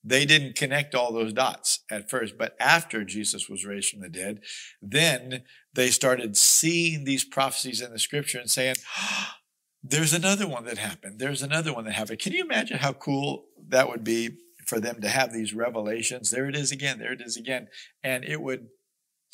They 0.03 0.25
didn't 0.25 0.55
connect 0.55 0.95
all 0.95 1.11
those 1.11 1.33
dots 1.33 1.81
at 1.91 2.09
first, 2.09 2.37
but 2.37 2.55
after 2.59 3.03
Jesus 3.03 3.49
was 3.49 3.65
raised 3.65 3.89
from 3.89 3.99
the 3.99 4.09
dead, 4.09 4.41
then 4.81 5.43
they 5.73 5.89
started 5.89 6.37
seeing 6.37 7.03
these 7.03 7.25
prophecies 7.25 7.81
in 7.81 7.91
the 7.91 7.99
scripture 7.99 8.39
and 8.39 8.49
saying, 8.49 8.75
oh, 8.97 9.27
there's 9.83 10.13
another 10.13 10.47
one 10.47 10.65
that 10.65 10.77
happened. 10.77 11.19
There's 11.19 11.41
another 11.41 11.73
one 11.73 11.85
that 11.85 11.93
happened. 11.93 12.19
Can 12.19 12.33
you 12.33 12.43
imagine 12.43 12.77
how 12.77 12.93
cool 12.93 13.45
that 13.69 13.87
would 13.87 14.03
be 14.03 14.31
for 14.65 14.79
them 14.79 14.99
to 15.01 15.09
have 15.09 15.31
these 15.31 15.53
revelations? 15.53 16.31
There 16.31 16.49
it 16.49 16.55
is 16.55 16.71
again. 16.71 16.99
There 16.99 17.13
it 17.13 17.21
is 17.21 17.37
again. 17.37 17.67
And 18.03 18.25
it 18.25 18.41
would 18.41 18.67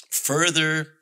further 0.10 0.94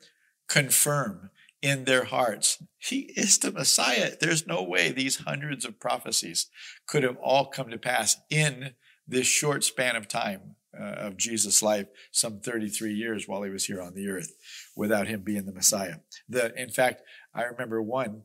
confirm 0.48 1.30
in 1.62 1.84
their 1.84 2.04
hearts. 2.04 2.62
He 2.78 3.12
is 3.16 3.38
the 3.38 3.50
Messiah. 3.50 4.12
There's 4.20 4.46
no 4.46 4.62
way 4.62 4.92
these 4.92 5.20
hundreds 5.20 5.64
of 5.64 5.80
prophecies 5.80 6.48
could 6.86 7.02
have 7.02 7.16
all 7.16 7.46
come 7.46 7.70
to 7.70 7.78
pass 7.78 8.18
in 8.28 8.74
this 9.08 9.26
short 9.26 9.64
span 9.64 9.96
of 9.96 10.06
time 10.06 10.56
uh, 10.78 10.84
of 10.84 11.16
Jesus' 11.16 11.62
life, 11.62 11.86
some 12.10 12.40
33 12.40 12.92
years 12.92 13.26
while 13.26 13.42
he 13.42 13.50
was 13.50 13.64
here 13.64 13.80
on 13.80 13.94
the 13.94 14.08
earth, 14.08 14.34
without 14.76 15.06
him 15.06 15.22
being 15.22 15.46
the 15.46 15.52
Messiah. 15.52 15.96
The, 16.28 16.54
in 16.60 16.68
fact, 16.68 17.02
I 17.34 17.44
remember 17.44 17.80
one, 17.80 18.22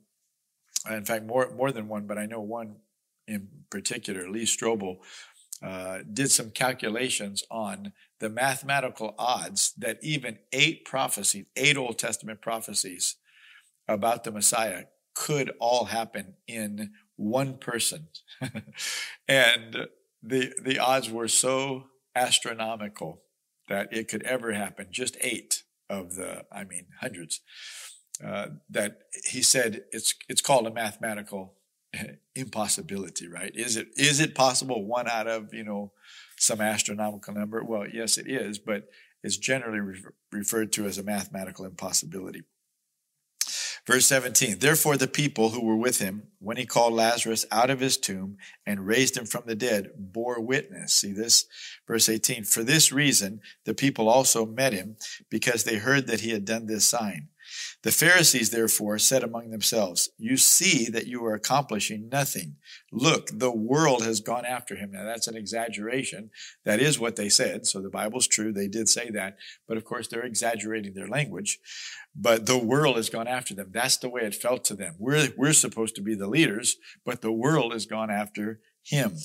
in 0.89 1.05
fact, 1.05 1.25
more, 1.25 1.49
more 1.55 1.71
than 1.71 1.87
one, 1.87 2.07
but 2.07 2.17
I 2.17 2.25
know 2.25 2.41
one 2.41 2.77
in 3.27 3.47
particular, 3.69 4.29
Lee 4.29 4.43
Strobel, 4.43 4.97
uh, 5.61 5.99
did 6.11 6.31
some 6.31 6.51
calculations 6.51 7.43
on 7.51 7.93
the 8.19 8.29
mathematical 8.29 9.15
odds 9.17 9.73
that 9.77 9.97
even 10.01 10.39
eight 10.51 10.85
prophecies, 10.85 11.45
eight 11.55 11.77
Old 11.77 11.97
Testament 11.97 12.41
prophecies, 12.41 13.15
about 13.87 14.23
the 14.23 14.31
Messiah 14.31 14.85
could 15.15 15.51
all 15.59 15.85
happen 15.85 16.35
in 16.47 16.91
one 17.15 17.57
person. 17.57 18.07
and 19.27 19.87
the, 20.21 20.53
the 20.61 20.79
odds 20.79 21.09
were 21.09 21.27
so 21.27 21.85
astronomical 22.15 23.21
that 23.67 23.91
it 23.91 24.07
could 24.07 24.23
ever 24.23 24.53
happen, 24.53 24.87
just 24.91 25.17
eight 25.21 25.63
of 25.89 26.15
the, 26.15 26.45
I 26.51 26.63
mean, 26.63 26.87
hundreds, 27.01 27.41
uh, 28.23 28.47
that 28.69 28.99
he 29.29 29.41
said 29.41 29.83
it's, 29.91 30.13
it's 30.27 30.41
called 30.41 30.67
a 30.67 30.71
mathematical 30.71 31.53
impossibility, 32.35 33.27
right? 33.27 33.51
Is 33.55 33.77
it, 33.77 33.89
is 33.95 34.19
it 34.19 34.35
possible 34.35 34.85
one 34.85 35.07
out 35.07 35.27
of, 35.27 35.53
you 35.53 35.63
know, 35.63 35.91
some 36.37 36.61
astronomical 36.61 37.33
number? 37.33 37.63
Well, 37.63 37.87
yes, 37.91 38.17
it 38.17 38.27
is, 38.27 38.59
but 38.59 38.89
it's 39.23 39.37
generally 39.37 39.79
re- 39.79 40.03
referred 40.31 40.71
to 40.73 40.85
as 40.85 40.97
a 40.97 41.03
mathematical 41.03 41.65
impossibility. 41.65 42.43
Verse 43.85 44.05
17, 44.05 44.59
therefore 44.59 44.97
the 44.97 45.07
people 45.07 45.49
who 45.49 45.65
were 45.65 45.75
with 45.75 45.99
him, 45.99 46.27
when 46.37 46.57
he 46.57 46.65
called 46.65 46.93
Lazarus 46.93 47.45
out 47.51 47.71
of 47.71 47.79
his 47.79 47.97
tomb 47.97 48.37
and 48.63 48.85
raised 48.85 49.17
him 49.17 49.25
from 49.25 49.43
the 49.47 49.55
dead, 49.55 49.91
bore 49.97 50.39
witness. 50.39 50.93
See 50.93 51.11
this? 51.11 51.45
Verse 51.87 52.07
18, 52.07 52.43
for 52.43 52.63
this 52.63 52.91
reason 52.91 53.41
the 53.65 53.73
people 53.73 54.07
also 54.07 54.45
met 54.45 54.73
him 54.73 54.97
because 55.29 55.63
they 55.63 55.77
heard 55.77 56.05
that 56.05 56.19
he 56.19 56.29
had 56.29 56.45
done 56.45 56.67
this 56.67 56.85
sign. 56.85 57.29
The 57.83 57.91
Pharisees 57.91 58.49
therefore 58.49 58.99
said 58.99 59.23
among 59.23 59.51
themselves, 59.51 60.09
You 60.17 60.37
see 60.37 60.89
that 60.89 61.07
you 61.07 61.23
are 61.25 61.33
accomplishing 61.33 62.09
nothing. 62.09 62.55
Look, 62.91 63.29
the 63.31 63.51
world 63.51 64.03
has 64.03 64.19
gone 64.19 64.45
after 64.45 64.75
him. 64.75 64.91
Now 64.91 65.05
that's 65.05 65.27
an 65.27 65.37
exaggeration. 65.37 66.31
That 66.65 66.79
is 66.79 66.99
what 66.99 67.15
they 67.15 67.29
said. 67.29 67.65
So 67.65 67.81
the 67.81 67.89
Bible's 67.89 68.27
true. 68.27 68.51
They 68.51 68.67
did 68.67 68.89
say 68.89 69.09
that. 69.11 69.37
But 69.67 69.77
of 69.77 69.85
course, 69.85 70.07
they're 70.07 70.25
exaggerating 70.25 70.93
their 70.93 71.07
language. 71.07 71.59
But 72.15 72.45
the 72.45 72.57
world 72.57 72.97
has 72.97 73.09
gone 73.09 73.27
after 73.27 73.53
them. 73.53 73.69
That's 73.71 73.97
the 73.97 74.09
way 74.09 74.21
it 74.21 74.35
felt 74.35 74.65
to 74.65 74.75
them. 74.75 74.95
We're, 74.99 75.29
we're 75.37 75.53
supposed 75.53 75.95
to 75.95 76.01
be 76.01 76.15
the 76.15 76.27
leaders, 76.27 76.77
but 77.05 77.21
the 77.21 77.31
world 77.31 77.71
has 77.73 77.85
gone 77.85 78.09
after 78.09 78.59
him. 78.83 79.17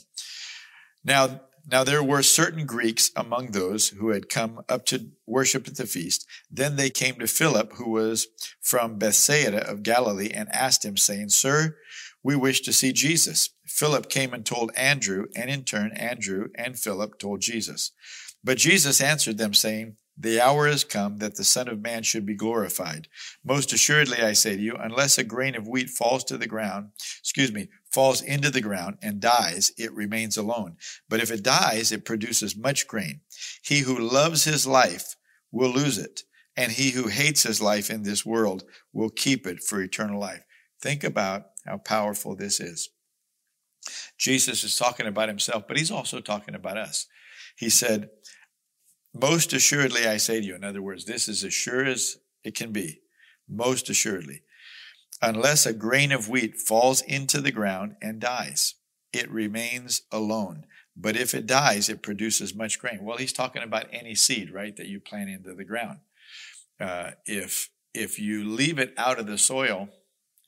Now, 1.05 1.41
now 1.71 1.85
there 1.85 2.02
were 2.02 2.23
certain 2.23 2.66
Greeks 2.66 3.11
among 3.16 3.49
those 3.49 3.88
who 3.88 4.11
had 4.11 4.28
come 4.28 4.62
up 4.68 4.85
to 4.87 5.11
worship 5.26 5.66
at 5.66 5.76
the 5.76 5.87
feast. 5.87 6.26
Then 6.50 6.76
they 6.76 6.90
came 6.90 7.16
to 7.16 7.26
Philip, 7.26 7.75
who 7.75 7.90
was 7.90 8.26
from 8.61 8.99
Bethsaida 8.99 9.68
of 9.68 9.83
Galilee, 9.83 10.30
and 10.33 10.49
asked 10.52 10.85
him, 10.85 10.97
saying, 10.97 11.30
Sir, 11.30 11.76
we 12.23 12.37
wish 12.37 12.61
to 12.62 12.73
see 12.73 12.92
Jesus. 12.92 13.50
Philip 13.66 14.09
came 14.09 14.33
and 14.33 14.44
told 14.44 14.73
Andrew, 14.76 15.26
and 15.35 15.50
in 15.50 15.64
turn 15.64 15.92
Andrew 15.92 16.49
and 16.54 16.78
Philip 16.78 17.18
told 17.18 17.40
Jesus. 17.40 17.92
But 18.42 18.59
Jesus 18.59 19.00
answered 19.00 19.38
them, 19.38 19.54
saying, 19.54 19.97
the 20.16 20.40
hour 20.40 20.68
has 20.68 20.85
come 20.85 21.18
that 21.18 21.35
the 21.35 21.44
Son 21.44 21.66
of 21.66 21.83
Man 21.83 22.04
should 22.04 22.25
be 22.25 22.37
glorified. 22.37 23.09
Most 23.44 23.73
assuredly, 23.73 24.23
I 24.23 24.33
say 24.33 24.54
to 24.56 24.62
you, 24.62 24.76
unless 24.78 25.18
a 25.18 25.25
grain 25.25 25.56
of 25.56 25.66
wheat 25.66 25.90
falls 25.90 26.23
to 26.25 26.38
the 26.38 26.47
ground, 26.47 26.90
excuse 27.18 27.52
me, 27.52 27.68
falls 27.94 28.20
into 28.20 28.50
the 28.50 28.60
ground 28.60 28.98
and 29.00 29.20
dies, 29.20 29.70
it 29.78 29.92
remains 29.92 30.36
alone. 30.36 30.76
But 31.08 31.20
if 31.20 31.30
it 31.30 31.44
dies, 31.44 31.92
it 31.92 32.04
produces 32.04 32.56
much 32.56 32.88
grain. 32.88 33.20
He 33.62 33.80
who 33.80 33.96
loves 33.96 34.44
his 34.44 34.66
life 34.66 35.14
will 35.52 35.70
lose 35.70 35.96
it, 35.96 36.22
and 36.56 36.72
he 36.72 36.90
who 36.90 37.06
hates 37.06 37.44
his 37.44 37.62
life 37.62 37.90
in 37.90 38.02
this 38.02 38.26
world 38.26 38.64
will 38.92 39.10
keep 39.10 39.46
it 39.46 39.62
for 39.62 39.80
eternal 39.80 40.20
life. 40.20 40.44
Think 40.82 41.04
about 41.04 41.44
how 41.64 41.78
powerful 41.78 42.34
this 42.34 42.58
is. 42.58 42.90
Jesus 44.18 44.64
is 44.64 44.76
talking 44.76 45.06
about 45.06 45.28
himself, 45.28 45.68
but 45.68 45.78
he's 45.78 45.90
also 45.90 46.20
talking 46.20 46.54
about 46.54 46.76
us. 46.76 47.06
He 47.56 47.70
said, 47.70 48.10
most 49.14 49.52
assuredly, 49.52 50.06
I 50.06 50.16
say 50.16 50.40
to 50.40 50.46
you, 50.46 50.56
in 50.56 50.64
other 50.64 50.82
words, 50.82 51.04
this 51.04 51.28
is 51.28 51.44
as 51.44 51.54
sure 51.54 51.84
as 51.84 52.16
it 52.42 52.56
can 52.56 52.72
be. 52.72 53.00
Most 53.48 53.88
assuredly. 53.88 54.42
Unless 55.23 55.66
a 55.66 55.73
grain 55.73 56.12
of 56.12 56.28
wheat 56.28 56.56
falls 56.56 57.00
into 57.02 57.40
the 57.40 57.52
ground 57.52 57.97
and 58.02 58.21
dies, 58.21 58.75
it 59.12 59.30
remains 59.30 60.02
alone. 60.11 60.66
But 60.97 61.16
if 61.16 61.35
it 61.35 61.47
dies, 61.47 61.88
it 61.88 62.02
produces 62.02 62.54
much 62.54 62.78
grain. 62.78 63.00
Well, 63.02 63.16
he's 63.16 63.33
talking 63.33 63.62
about 63.62 63.87
any 63.92 64.14
seed, 64.14 64.52
right, 64.52 64.76
that 64.76 64.87
you 64.87 65.00
plant 65.00 65.30
into 65.30 65.54
the 65.54 65.64
ground. 65.64 65.99
Uh, 66.80 67.12
if 67.26 67.71
if 67.92 68.18
you 68.18 68.44
leave 68.44 68.78
it 68.78 68.92
out 68.97 69.21
of 69.21 69.26
the 69.26 69.38
soil, 69.38 69.88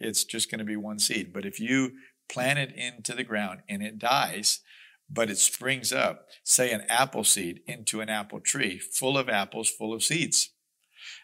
it's 0.00 0.24
just 0.24 0.50
going 0.50 0.58
to 0.58 0.64
be 0.64 0.76
one 0.76 0.98
seed. 0.98 1.32
But 1.32 1.46
if 1.46 1.60
you 1.60 1.92
plant 2.28 2.58
it 2.58 2.74
into 2.74 3.12
the 3.14 3.24
ground 3.24 3.60
and 3.68 3.82
it 3.82 3.98
dies, 3.98 4.60
but 5.08 5.30
it 5.30 5.38
springs 5.38 5.92
up, 5.92 6.26
say 6.42 6.72
an 6.72 6.82
apple 6.88 7.22
seed 7.22 7.60
into 7.66 8.00
an 8.00 8.08
apple 8.08 8.40
tree 8.40 8.78
full 8.78 9.16
of 9.16 9.28
apples, 9.28 9.70
full 9.70 9.94
of 9.94 10.02
seeds. 10.02 10.50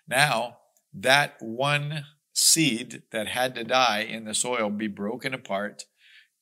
Now, 0.07 0.59
that 0.95 1.37
one 1.41 2.05
seed 2.33 3.03
that 3.11 3.29
had 3.29 3.55
to 3.55 3.65
die 3.65 4.01
in 4.01 4.25
the 4.25 4.35
soil 4.35 4.71
be 4.71 4.89
broken 4.89 5.35
apart 5.35 5.85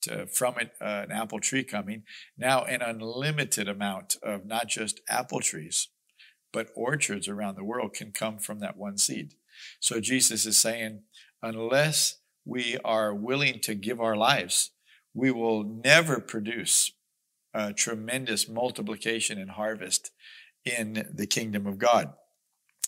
to, 0.01 0.25
from 0.27 0.57
it, 0.57 0.71
uh, 0.81 1.05
an 1.05 1.11
apple 1.11 1.39
tree 1.39 1.63
coming. 1.63 2.03
Now, 2.37 2.63
an 2.63 2.81
unlimited 2.81 3.67
amount 3.67 4.15
of 4.23 4.45
not 4.45 4.67
just 4.67 5.01
apple 5.09 5.41
trees, 5.41 5.89
but 6.51 6.69
orchards 6.75 7.27
around 7.27 7.55
the 7.55 7.63
world 7.63 7.93
can 7.93 8.11
come 8.11 8.39
from 8.39 8.59
that 8.59 8.77
one 8.77 8.97
seed. 8.97 9.35
So 9.79 9.99
Jesus 9.99 10.45
is 10.45 10.57
saying, 10.57 11.03
unless 11.41 12.17
we 12.45 12.77
are 12.83 13.13
willing 13.13 13.59
to 13.61 13.75
give 13.75 13.99
our 13.99 14.17
lives, 14.17 14.71
we 15.13 15.31
will 15.31 15.63
never 15.63 16.19
produce 16.19 16.91
a 17.53 17.73
tremendous 17.73 18.47
multiplication 18.47 19.37
and 19.37 19.51
harvest 19.51 20.11
in 20.65 21.07
the 21.13 21.27
kingdom 21.27 21.67
of 21.67 21.77
God. 21.77 22.13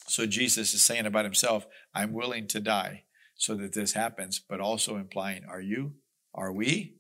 So 0.08 0.26
Jesus 0.26 0.74
is 0.74 0.84
saying 0.84 1.06
about 1.06 1.26
himself, 1.26 1.66
I'm 1.94 2.14
willing 2.14 2.48
to 2.48 2.60
die 2.60 3.04
so 3.36 3.56
that 3.56 3.74
this 3.74 3.94
happens, 3.94 4.40
but 4.40 4.60
also 4.60 4.98
implying, 4.98 5.44
are 5.50 5.62
you? 5.62 5.94
Are 6.34 6.52
we? 6.52 6.96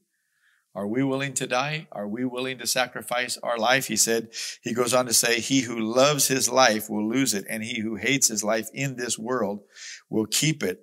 Are 0.76 0.88
we 0.88 1.04
willing 1.04 1.34
to 1.36 1.46
die? 1.46 1.88
Are 1.92 2.08
we 2.08 2.26
willing 2.26 2.58
to 2.58 2.66
sacrifice 2.66 3.38
our 3.44 3.60
life? 3.60 3.88
He 3.88 3.96
said, 3.96 4.30
he 4.64 4.74
goes 4.74 4.94
on 4.94 5.06
to 5.06 5.14
say, 5.14 5.40
he 5.40 5.62
who 5.62 5.80
loves 5.80 6.28
his 6.28 6.50
life 6.50 6.90
will 6.90 7.08
lose 7.08 7.36
it, 7.36 7.46
and 7.48 7.64
he 7.64 7.82
who 7.82 7.96
hates 7.96 8.28
his 8.28 8.44
life 8.44 8.70
in 8.74 8.96
this 8.96 9.20
world 9.20 9.62
will 10.10 10.26
keep 10.26 10.64
it 10.64 10.80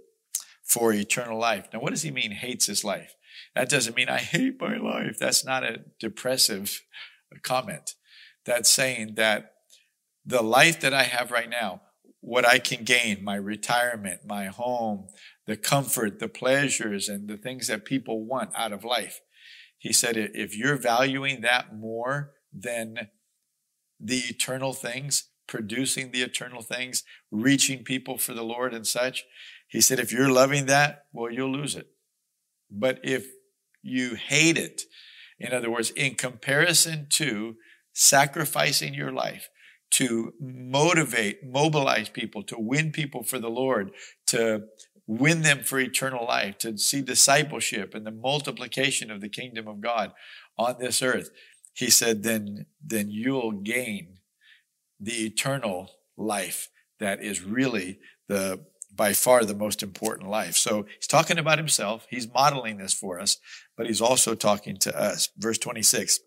for 0.62 0.92
eternal 0.92 1.38
life. 1.38 1.66
Now, 1.72 1.80
what 1.80 1.90
does 1.90 2.02
he 2.02 2.12
mean, 2.12 2.30
hates 2.30 2.66
his 2.66 2.84
life? 2.84 3.16
That 3.56 3.68
doesn't 3.68 3.96
mean 3.96 4.08
I 4.08 4.18
hate 4.18 4.60
my 4.60 4.76
life. 4.76 5.16
That's 5.18 5.44
not 5.44 5.64
a 5.64 5.80
depressive 5.98 6.82
comment. 7.42 7.94
That's 8.46 8.70
saying 8.70 9.14
that 9.16 9.54
the 10.24 10.42
life 10.42 10.78
that 10.80 10.94
I 10.94 11.02
have 11.02 11.32
right 11.32 11.50
now, 11.50 11.82
what 12.20 12.46
I 12.46 12.58
can 12.58 12.84
gain, 12.84 13.24
my 13.24 13.36
retirement, 13.36 14.20
my 14.26 14.46
home, 14.46 15.08
the 15.46 15.56
comfort, 15.56 16.18
the 16.18 16.28
pleasures, 16.28 17.08
and 17.08 17.28
the 17.28 17.36
things 17.36 17.66
that 17.68 17.84
people 17.84 18.24
want 18.24 18.50
out 18.54 18.72
of 18.72 18.84
life. 18.84 19.20
He 19.78 19.92
said, 19.92 20.16
if 20.16 20.56
you're 20.56 20.76
valuing 20.76 21.40
that 21.40 21.74
more 21.74 22.32
than 22.52 23.08
the 23.98 24.18
eternal 24.28 24.74
things, 24.74 25.28
producing 25.46 26.10
the 26.10 26.22
eternal 26.22 26.62
things, 26.62 27.02
reaching 27.30 27.84
people 27.84 28.18
for 28.18 28.34
the 28.34 28.44
Lord 28.44 28.74
and 28.74 28.86
such, 28.86 29.24
he 29.68 29.80
said, 29.80 29.98
if 29.98 30.12
you're 30.12 30.30
loving 30.30 30.66
that, 30.66 31.04
well, 31.12 31.32
you'll 31.32 31.52
lose 31.52 31.74
it. 31.74 31.88
But 32.70 33.00
if 33.02 33.26
you 33.82 34.14
hate 34.14 34.58
it, 34.58 34.82
in 35.38 35.52
other 35.52 35.70
words, 35.70 35.90
in 35.90 36.14
comparison 36.14 37.06
to 37.10 37.56
sacrificing 37.92 38.94
your 38.94 39.10
life 39.10 39.48
to 39.90 40.35
motivate, 40.40 41.44
mobilize 41.44 42.09
people, 42.09 42.42
to 42.44 42.56
win 42.59 42.92
people 42.92 43.23
for 43.23 43.38
the 43.38 43.50
Lord, 43.50 43.90
to 44.28 44.64
win 45.06 45.42
them 45.42 45.64
for 45.64 45.80
eternal 45.80 46.25
life, 46.25 46.59
to 46.59 46.78
see 46.78 47.02
discipleship 47.02 47.94
and 47.94 48.06
the 48.06 48.12
multiplication 48.12 49.11
of 49.11 49.20
the 49.20 49.28
kingdom 49.28 49.66
of 49.66 49.80
God 49.80 50.12
on 50.56 50.76
this 50.78 51.02
earth, 51.02 51.30
he 51.73 51.90
said, 51.90 52.23
then, 52.23 52.66
then 52.85 53.11
you'll 53.11 53.52
gain 53.52 54.18
the 55.00 55.26
eternal 55.26 55.90
life 56.16 56.68
that 56.99 57.23
is 57.23 57.42
really 57.42 57.99
the 58.28 58.64
by 58.92 59.12
far 59.12 59.44
the 59.44 59.54
most 59.54 59.82
important 59.82 60.28
life. 60.28 60.56
So 60.56 60.85
he's 60.97 61.06
talking 61.06 61.38
about 61.38 61.59
himself. 61.59 62.06
He's 62.11 62.32
modeling 62.32 62.78
this 62.78 62.92
for 62.92 63.20
us, 63.20 63.38
but 63.76 63.87
he's 63.87 64.00
also 64.00 64.35
talking 64.35 64.76
to 64.78 65.00
us. 65.00 65.30
Verse 65.38 65.59
26. 65.59 66.20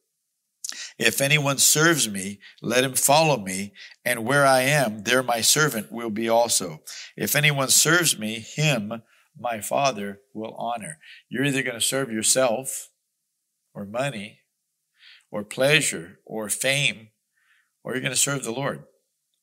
If 0.97 1.21
anyone 1.21 1.57
serves 1.57 2.09
me, 2.09 2.39
let 2.61 2.83
him 2.83 2.93
follow 2.93 3.37
me, 3.37 3.73
and 4.03 4.25
where 4.25 4.45
I 4.45 4.61
am, 4.61 5.03
there 5.03 5.23
my 5.23 5.41
servant 5.41 5.91
will 5.91 6.09
be 6.09 6.29
also. 6.29 6.81
If 7.15 7.35
anyone 7.35 7.69
serves 7.69 8.17
me, 8.17 8.39
him 8.39 9.01
my 9.37 9.61
Father 9.61 10.21
will 10.33 10.53
honor. 10.55 10.99
You're 11.29 11.45
either 11.45 11.63
going 11.63 11.79
to 11.79 11.81
serve 11.81 12.11
yourself, 12.11 12.89
or 13.73 13.85
money, 13.85 14.39
or 15.31 15.43
pleasure, 15.43 16.19
or 16.25 16.49
fame, 16.49 17.09
or 17.83 17.93
you're 17.93 18.01
going 18.01 18.13
to 18.13 18.17
serve 18.17 18.43
the 18.43 18.51
Lord. 18.51 18.83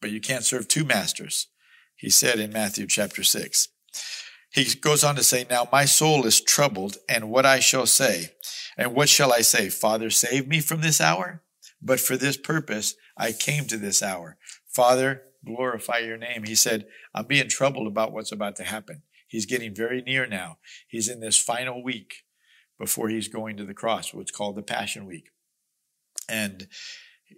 But 0.01 0.11
you 0.11 0.21
can't 0.21 0.45
serve 0.45 0.69
two 0.69 0.85
masters 0.85 1.49
he 2.01 2.09
said 2.09 2.41
in 2.41 2.51
Matthew 2.51 2.87
chapter 2.87 3.23
6. 3.23 3.69
He 4.51 4.65
goes 4.75 5.05
on 5.05 5.17
to 5.17 5.23
say, 5.23 5.47
Now 5.49 5.69
my 5.71 5.85
soul 5.85 6.27
is 6.27 6.41
troubled, 6.41 6.97
and 7.09 7.31
what 7.31 7.47
I 7.47 7.61
shall 7.61 7.87
say? 7.87 8.33
And 8.77 8.95
what 8.95 9.09
shall 9.09 9.33
I 9.33 9.41
say? 9.41 9.69
Father, 9.69 10.11
save 10.11 10.49
me 10.49 10.61
from 10.61 10.81
this 10.81 11.01
hour? 11.01 11.43
But 11.83 12.01
for 12.01 12.17
this 12.17 12.37
purpose 12.37 12.95
I 13.17 13.33
came 13.33 13.67
to 13.67 13.77
this 13.77 14.03
hour. 14.03 14.39
Father, 14.67 15.23
glorify 15.45 15.99
your 15.99 16.17
name. 16.17 16.45
He 16.45 16.55
said, 16.55 16.87
I'm 17.15 17.27
being 17.27 17.49
troubled 17.49 17.87
about 17.87 18.13
what's 18.13 18.33
about 18.33 18.57
to 18.57 18.65
happen. 18.65 19.03
He's 19.27 19.47
getting 19.47 19.75
very 19.75 20.03
near 20.03 20.27
now. 20.27 20.59
He's 20.89 21.09
in 21.09 21.21
this 21.21 21.37
final 21.37 21.83
week 21.83 22.25
before 22.79 23.09
he's 23.09 23.29
going 23.29 23.57
to 23.57 23.65
the 23.65 23.75
cross, 23.75 24.13
what's 24.13 24.31
called 24.31 24.57
the 24.57 24.63
Passion 24.63 25.07
Week. 25.07 25.31
And 26.29 26.69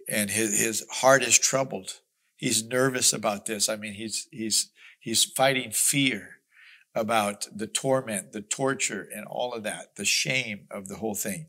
and 0.07 0.29
his, 0.29 0.59
his 0.59 0.85
heart 0.89 1.21
is 1.23 1.37
troubled 1.37 1.99
he's 2.43 2.65
nervous 2.65 3.13
about 3.13 3.45
this. 3.45 3.69
I 3.69 3.77
mean, 3.77 3.93
he's, 3.93 4.27
he's, 4.29 4.69
he's 4.99 5.23
fighting 5.23 5.71
fear 5.71 6.39
about 6.95 7.47
the 7.55 7.67
torment, 7.67 8.33
the 8.33 8.41
torture, 8.41 9.07
and 9.13 9.25
all 9.25 9.53
of 9.53 9.63
that, 9.63 9.95
the 9.95 10.05
shame 10.05 10.67
of 10.69 10.87
the 10.87 10.95
whole 10.95 11.15
thing. 11.15 11.47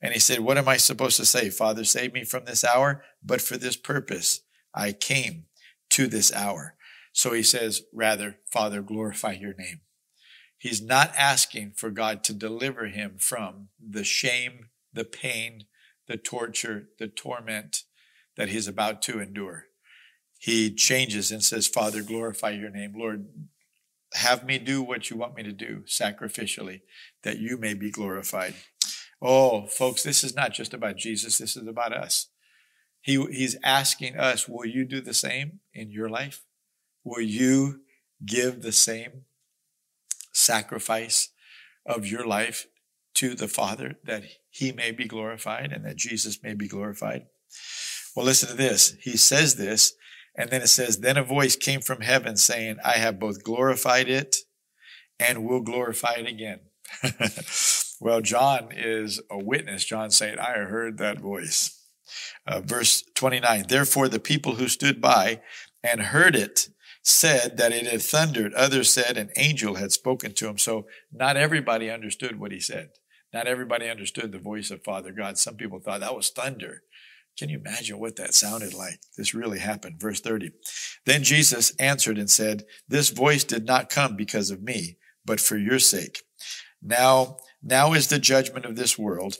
And 0.00 0.14
he 0.14 0.20
said, 0.20 0.40
What 0.40 0.58
am 0.58 0.68
I 0.68 0.76
supposed 0.78 1.16
to 1.18 1.26
say? 1.26 1.50
Father, 1.50 1.84
save 1.84 2.12
me 2.12 2.24
from 2.24 2.44
this 2.44 2.64
hour, 2.64 3.02
but 3.22 3.40
for 3.40 3.56
this 3.56 3.76
purpose 3.76 4.40
I 4.74 4.92
came 4.92 5.44
to 5.90 6.06
this 6.06 6.32
hour. 6.32 6.76
So 7.12 7.32
he 7.32 7.42
says, 7.42 7.82
Rather, 7.92 8.38
Father, 8.50 8.82
glorify 8.82 9.32
your 9.32 9.54
name. 9.54 9.80
He's 10.58 10.82
not 10.82 11.12
asking 11.16 11.72
for 11.76 11.90
God 11.90 12.24
to 12.24 12.32
deliver 12.32 12.86
him 12.86 13.16
from 13.18 13.68
the 13.78 14.04
shame, 14.04 14.70
the 14.92 15.04
pain, 15.04 15.64
the 16.08 16.16
torture, 16.16 16.88
the 16.98 17.08
torment 17.08 17.82
that 18.36 18.48
he's 18.48 18.68
about 18.68 19.02
to 19.02 19.20
endure. 19.20 19.66
He 20.38 20.74
changes 20.74 21.30
and 21.30 21.42
says, 21.42 21.66
Father, 21.66 22.02
glorify 22.02 22.50
your 22.50 22.70
name. 22.70 22.92
Lord, 22.96 23.26
have 24.16 24.44
me 24.44 24.58
do 24.58 24.82
what 24.82 25.10
you 25.10 25.16
want 25.16 25.36
me 25.36 25.42
to 25.42 25.52
do 25.52 25.82
sacrificially, 25.86 26.80
that 27.22 27.38
you 27.38 27.56
may 27.56 27.74
be 27.74 27.90
glorified. 27.90 28.54
Oh, 29.20 29.66
folks, 29.66 30.02
this 30.02 30.22
is 30.24 30.34
not 30.34 30.52
just 30.52 30.74
about 30.74 30.96
Jesus, 30.96 31.38
this 31.38 31.56
is 31.56 31.66
about 31.66 31.92
us. 31.92 32.28
He, 33.00 33.24
he's 33.26 33.56
asking 33.62 34.16
us, 34.16 34.48
will 34.48 34.66
you 34.66 34.84
do 34.84 35.00
the 35.00 35.14
same 35.14 35.60
in 35.72 35.90
your 35.90 36.08
life? 36.08 36.42
Will 37.04 37.22
you 37.22 37.82
give 38.24 38.62
the 38.62 38.72
same 38.72 39.22
sacrifice 40.32 41.30
of 41.84 42.06
your 42.06 42.26
life 42.26 42.66
to 43.14 43.34
the 43.34 43.48
Father 43.48 43.96
that 44.04 44.24
he 44.50 44.72
may 44.72 44.90
be 44.90 45.04
glorified 45.04 45.72
and 45.72 45.84
that 45.84 45.96
Jesus 45.96 46.42
may 46.42 46.54
be 46.54 46.66
glorified? 46.66 47.26
Well, 48.14 48.26
listen 48.26 48.48
to 48.48 48.56
this. 48.56 48.96
He 49.00 49.16
says 49.16 49.54
this 49.54 49.94
and 50.36 50.50
then 50.50 50.62
it 50.62 50.68
says, 50.68 50.98
Then 50.98 51.16
a 51.16 51.22
voice 51.24 51.56
came 51.56 51.80
from 51.80 52.00
heaven 52.00 52.36
saying, 52.36 52.76
I 52.84 52.92
have 52.92 53.18
both 53.18 53.42
glorified 53.42 54.08
it 54.08 54.36
and 55.18 55.46
will 55.46 55.62
glorify 55.62 56.14
it 56.18 56.26
again. 56.26 56.60
well, 58.00 58.20
John 58.20 58.68
is 58.72 59.20
a 59.30 59.38
witness. 59.38 59.84
John 59.84 60.10
saying, 60.10 60.38
I 60.38 60.52
heard 60.52 60.98
that 60.98 61.18
voice. 61.18 61.72
Uh, 62.46 62.60
verse 62.60 63.02
29 63.14 63.64
Therefore, 63.68 64.08
the 64.08 64.20
people 64.20 64.56
who 64.56 64.68
stood 64.68 65.00
by 65.00 65.40
and 65.82 66.00
heard 66.00 66.36
it 66.36 66.68
said 67.02 67.56
that 67.56 67.72
it 67.72 67.86
had 67.86 68.02
thundered. 68.02 68.52
Others 68.54 68.90
said 68.90 69.16
an 69.16 69.30
angel 69.36 69.76
had 69.76 69.92
spoken 69.92 70.32
to 70.34 70.48
him. 70.48 70.58
So, 70.58 70.86
not 71.12 71.36
everybody 71.36 71.90
understood 71.90 72.38
what 72.38 72.52
he 72.52 72.60
said. 72.60 72.90
Not 73.32 73.46
everybody 73.46 73.88
understood 73.88 74.32
the 74.32 74.38
voice 74.38 74.70
of 74.70 74.84
Father 74.84 75.12
God. 75.12 75.38
Some 75.38 75.56
people 75.56 75.78
thought 75.78 76.00
that 76.00 76.16
was 76.16 76.30
thunder. 76.30 76.82
Can 77.36 77.50
you 77.50 77.58
imagine 77.58 77.98
what 77.98 78.16
that 78.16 78.34
sounded 78.34 78.72
like? 78.72 79.00
This 79.16 79.34
really 79.34 79.58
happened. 79.58 80.00
Verse 80.00 80.20
30. 80.20 80.52
Then 81.04 81.22
Jesus 81.22 81.74
answered 81.76 82.18
and 82.18 82.30
said, 82.30 82.64
This 82.88 83.10
voice 83.10 83.44
did 83.44 83.66
not 83.66 83.90
come 83.90 84.16
because 84.16 84.50
of 84.50 84.62
me, 84.62 84.96
but 85.24 85.40
for 85.40 85.58
your 85.58 85.78
sake. 85.78 86.22
Now, 86.82 87.36
now 87.62 87.92
is 87.92 88.08
the 88.08 88.18
judgment 88.18 88.64
of 88.64 88.76
this 88.76 88.98
world. 88.98 89.36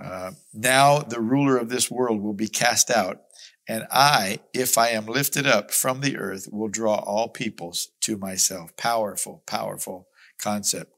Uh, 0.00 0.32
now 0.52 0.98
the 1.00 1.20
ruler 1.20 1.56
of 1.56 1.68
this 1.68 1.90
world 1.90 2.20
will 2.20 2.34
be 2.34 2.48
cast 2.48 2.90
out. 2.90 3.20
And 3.68 3.86
I, 3.90 4.40
if 4.52 4.76
I 4.76 4.88
am 4.88 5.06
lifted 5.06 5.46
up 5.46 5.70
from 5.70 6.00
the 6.00 6.18
earth, 6.18 6.48
will 6.50 6.68
draw 6.68 6.96
all 6.96 7.28
peoples 7.28 7.88
to 8.00 8.18
myself. 8.18 8.76
Powerful, 8.76 9.42
powerful 9.46 10.08
concept. 10.38 10.92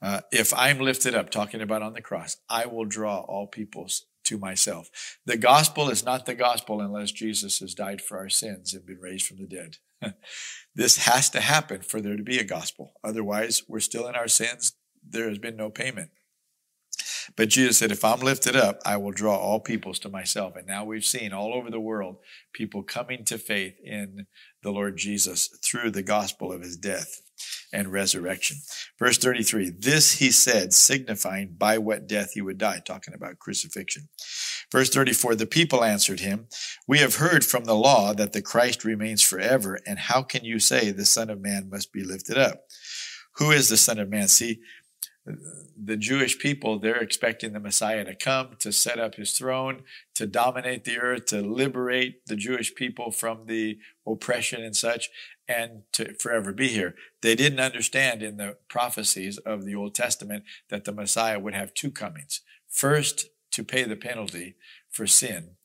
Uh, 0.00 0.20
if 0.30 0.52
I'm 0.54 0.78
lifted 0.78 1.14
up, 1.14 1.30
talking 1.30 1.60
about 1.60 1.82
on 1.82 1.94
the 1.94 2.00
cross, 2.00 2.36
I 2.48 2.66
will 2.66 2.84
draw 2.84 3.20
all 3.20 3.46
peoples 3.46 4.04
to 4.32 4.38
myself. 4.38 5.18
The 5.26 5.36
gospel 5.36 5.90
is 5.90 6.04
not 6.04 6.24
the 6.24 6.34
gospel 6.34 6.80
unless 6.80 7.12
Jesus 7.12 7.58
has 7.58 7.74
died 7.74 8.00
for 8.00 8.16
our 8.16 8.30
sins 8.30 8.72
and 8.72 8.86
been 8.86 8.98
raised 8.98 9.26
from 9.26 9.38
the 9.38 9.46
dead. 9.46 9.76
this 10.74 10.96
has 10.98 11.28
to 11.30 11.40
happen 11.40 11.82
for 11.82 12.00
there 12.00 12.16
to 12.16 12.22
be 12.22 12.38
a 12.38 12.44
gospel. 12.44 12.94
Otherwise, 13.04 13.62
we're 13.68 13.80
still 13.80 14.08
in 14.08 14.14
our 14.14 14.28
sins. 14.28 14.72
There 15.06 15.28
has 15.28 15.38
been 15.38 15.56
no 15.56 15.68
payment. 15.68 16.10
But 17.36 17.48
Jesus 17.48 17.78
said, 17.78 17.92
If 17.92 18.04
I'm 18.04 18.20
lifted 18.20 18.56
up, 18.56 18.80
I 18.84 18.96
will 18.96 19.12
draw 19.12 19.36
all 19.36 19.60
peoples 19.60 19.98
to 20.00 20.08
myself. 20.08 20.56
And 20.56 20.66
now 20.66 20.84
we've 20.84 21.04
seen 21.04 21.32
all 21.32 21.54
over 21.54 21.70
the 21.70 21.80
world 21.80 22.16
people 22.52 22.82
coming 22.82 23.24
to 23.24 23.38
faith 23.38 23.74
in 23.82 24.26
the 24.62 24.70
Lord 24.70 24.96
Jesus 24.96 25.48
through 25.62 25.90
the 25.90 26.02
gospel 26.02 26.52
of 26.52 26.62
his 26.62 26.76
death 26.76 27.22
and 27.72 27.92
resurrection. 27.92 28.58
Verse 28.98 29.18
33 29.18 29.70
This 29.70 30.14
he 30.14 30.30
said, 30.30 30.72
signifying 30.72 31.54
by 31.58 31.78
what 31.78 32.06
death 32.06 32.32
he 32.34 32.42
would 32.42 32.58
die, 32.58 32.80
talking 32.84 33.14
about 33.14 33.38
crucifixion. 33.38 34.08
Verse 34.70 34.90
34 34.90 35.34
The 35.34 35.46
people 35.46 35.84
answered 35.84 36.20
him, 36.20 36.48
We 36.86 36.98
have 36.98 37.16
heard 37.16 37.44
from 37.44 37.64
the 37.64 37.74
law 37.74 38.12
that 38.14 38.32
the 38.32 38.42
Christ 38.42 38.84
remains 38.84 39.22
forever, 39.22 39.78
and 39.86 39.98
how 39.98 40.22
can 40.22 40.44
you 40.44 40.58
say 40.58 40.90
the 40.90 41.04
Son 41.04 41.30
of 41.30 41.40
Man 41.40 41.68
must 41.70 41.92
be 41.92 42.04
lifted 42.04 42.38
up? 42.38 42.64
Who 43.36 43.50
is 43.50 43.68
the 43.68 43.76
Son 43.78 43.98
of 43.98 44.10
Man? 44.10 44.28
See, 44.28 44.60
the 45.24 45.96
Jewish 45.96 46.38
people, 46.38 46.78
they're 46.78 47.02
expecting 47.02 47.52
the 47.52 47.60
Messiah 47.60 48.04
to 48.04 48.14
come, 48.14 48.56
to 48.58 48.72
set 48.72 48.98
up 48.98 49.14
his 49.14 49.32
throne, 49.32 49.82
to 50.14 50.26
dominate 50.26 50.84
the 50.84 50.98
earth, 50.98 51.26
to 51.26 51.42
liberate 51.42 52.26
the 52.26 52.36
Jewish 52.36 52.74
people 52.74 53.12
from 53.12 53.46
the 53.46 53.78
oppression 54.06 54.62
and 54.62 54.74
such, 54.74 55.10
and 55.46 55.82
to 55.92 56.14
forever 56.14 56.52
be 56.52 56.68
here. 56.68 56.94
They 57.20 57.34
didn't 57.34 57.60
understand 57.60 58.22
in 58.22 58.36
the 58.36 58.56
prophecies 58.68 59.38
of 59.38 59.64
the 59.64 59.74
Old 59.74 59.94
Testament 59.94 60.44
that 60.70 60.84
the 60.84 60.92
Messiah 60.92 61.38
would 61.38 61.54
have 61.54 61.74
two 61.74 61.90
comings. 61.90 62.40
First, 62.68 63.26
to 63.52 63.62
pay 63.62 63.84
the 63.84 63.96
penalty 63.96 64.56
for 64.90 65.06
sin 65.06 65.56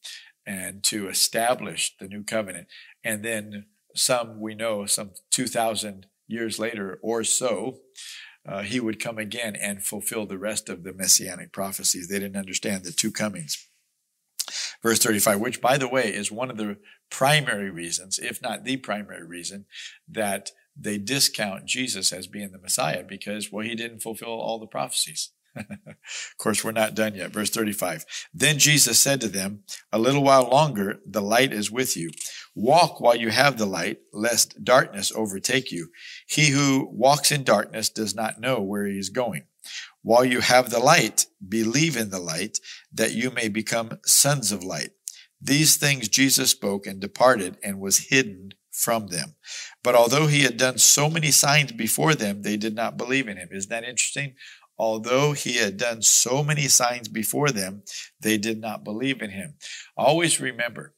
and 0.46 0.84
to 0.84 1.08
establish 1.10 1.96
the 2.00 2.08
new 2.08 2.24
covenant. 2.24 2.68
And 3.04 3.24
then 3.24 3.66
some, 3.96 4.40
we 4.40 4.56
know, 4.56 4.86
some 4.86 5.12
2,000 5.32 6.06
years 6.28 6.60
later 6.60 7.00
or 7.02 7.24
so, 7.24 7.80
uh, 8.48 8.62
he 8.62 8.80
would 8.80 9.02
come 9.02 9.18
again 9.18 9.56
and 9.56 9.84
fulfill 9.84 10.26
the 10.26 10.38
rest 10.38 10.70
of 10.70 10.84
the 10.84 10.94
messianic 10.94 11.52
prophecies. 11.52 12.08
They 12.08 12.20
didn't 12.20 12.38
understand 12.38 12.84
the 12.84 12.92
two 12.92 13.12
comings. 13.12 13.68
Verse 14.82 15.00
35, 15.00 15.40
which, 15.40 15.62
by 15.62 15.78
the 15.78 15.90
way, 15.90 16.14
is 16.14 16.32
one 16.32 16.50
of 16.50 16.58
the 16.58 16.78
primary 17.10 17.70
reasons, 17.70 18.20
if 18.20 18.42
not 18.42 18.64
the 18.64 18.78
primary 18.78 19.26
reason, 19.26 19.66
that 20.08 20.52
they 20.80 20.98
discount 20.98 21.66
Jesus 21.66 22.14
as 22.14 22.28
being 22.28 22.52
the 22.52 22.60
Messiah 22.60 23.04
because, 23.04 23.52
well, 23.52 23.66
he 23.66 23.76
didn't 23.76 24.02
fulfill 24.02 24.30
all 24.30 24.60
the 24.60 24.68
prophecies. 24.68 25.32
of 25.88 26.38
course, 26.38 26.64
we're 26.64 26.72
not 26.72 26.96
done 26.96 27.16
yet. 27.16 27.32
Verse 27.32 27.50
35. 27.50 28.06
Then 28.34 28.60
Jesus 28.60 29.00
said 29.00 29.22
to 29.22 29.28
them, 29.28 29.64
A 29.92 30.00
little 30.00 30.24
while 30.24 30.50
longer, 30.50 31.00
the 31.06 31.22
light 31.22 31.54
is 31.54 31.72
with 31.72 31.98
you. 31.98 32.12
Walk 32.56 33.00
while 33.00 33.16
you 33.16 33.30
have 33.30 33.58
the 33.58 33.66
light, 33.66 34.00
lest 34.12 34.64
darkness 34.64 35.12
overtake 35.16 35.72
you. 35.72 35.90
He 36.28 36.50
who 36.50 36.90
walks 36.92 37.32
in 37.32 37.44
darkness 37.44 37.90
does 37.90 38.16
not 38.16 38.40
know 38.40 38.62
where 38.62 38.86
he 38.86 38.98
is 38.98 39.10
going. 39.10 39.44
While 40.02 40.26
you 40.26 40.40
have 40.40 40.70
the 40.70 40.80
light, 40.80 41.26
believe 41.48 41.98
in 41.98 42.10
the 42.10 42.20
light, 42.20 42.60
that 42.94 43.14
you 43.14 43.30
may 43.30 43.48
become 43.48 44.00
sons 44.06 44.52
of 44.52 44.64
light. 44.64 44.92
These 45.42 45.76
things 45.78 46.08
Jesus 46.08 46.52
spoke 46.52 46.88
and 46.88 47.00
departed 47.00 47.58
and 47.64 47.80
was 47.80 48.08
hidden 48.10 48.54
from 48.72 49.08
them. 49.08 49.36
But 49.84 49.96
although 49.96 50.28
he 50.28 50.44
had 50.44 50.58
done 50.58 50.78
so 50.78 51.10
many 51.10 51.32
signs 51.32 51.72
before 51.72 52.16
them, 52.16 52.44
they 52.44 52.58
did 52.58 52.76
not 52.76 52.98
believe 52.98 53.28
in 53.28 53.38
him. 53.38 53.50
Isn't 53.52 53.70
that 53.70 53.84
interesting? 53.84 54.36
Although 54.78 55.34
he 55.34 55.58
had 55.58 55.78
done 55.78 56.02
so 56.02 56.44
many 56.44 56.68
signs 56.68 57.08
before 57.08 57.50
them, 57.50 57.84
they 58.20 58.38
did 58.38 58.60
not 58.60 58.84
believe 58.84 59.22
in 59.22 59.32
him. 59.32 59.56
Always 59.96 60.40
remember, 60.40 60.94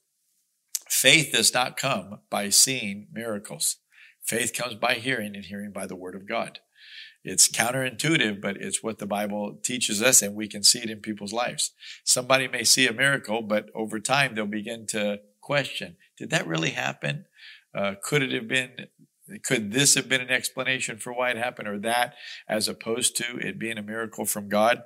faith 0.88 1.32
does 1.32 1.54
not 1.54 1.76
come 1.76 2.20
by 2.28 2.50
seeing 2.50 3.08
miracles. 3.12 3.76
Faith 4.22 4.52
comes 4.52 4.74
by 4.74 4.94
hearing 4.94 5.34
and 5.34 5.46
hearing 5.46 5.72
by 5.72 5.86
the 5.86 5.96
word 5.96 6.14
of 6.14 6.28
God. 6.28 6.60
It's 7.22 7.48
counterintuitive, 7.48 8.40
but 8.40 8.56
it's 8.56 8.82
what 8.82 8.98
the 8.98 9.06
Bible 9.06 9.58
teaches 9.62 10.02
us, 10.02 10.22
and 10.22 10.34
we 10.34 10.48
can 10.48 10.62
see 10.62 10.78
it 10.78 10.90
in 10.90 11.00
people's 11.00 11.32
lives. 11.32 11.72
Somebody 12.04 12.48
may 12.48 12.64
see 12.64 12.86
a 12.86 12.92
miracle, 12.92 13.42
but 13.42 13.70
over 13.74 14.00
time 14.00 14.34
they'll 14.34 14.46
begin 14.46 14.86
to 14.88 15.20
question 15.40 15.96
Did 16.16 16.30
that 16.30 16.46
really 16.46 16.70
happen? 16.70 17.26
Uh, 17.74 17.94
could 18.02 18.22
it 18.22 18.32
have 18.32 18.48
been 18.48 18.86
could 19.42 19.72
this 19.72 19.94
have 19.94 20.08
been 20.08 20.20
an 20.20 20.30
explanation 20.30 20.98
for 20.98 21.12
why 21.12 21.30
it 21.30 21.36
happened 21.36 21.68
or 21.68 21.78
that 21.80 22.14
as 22.48 22.68
opposed 22.68 23.16
to 23.16 23.36
it 23.38 23.58
being 23.58 23.78
a 23.78 23.82
miracle 23.82 24.24
from 24.24 24.48
God? 24.48 24.82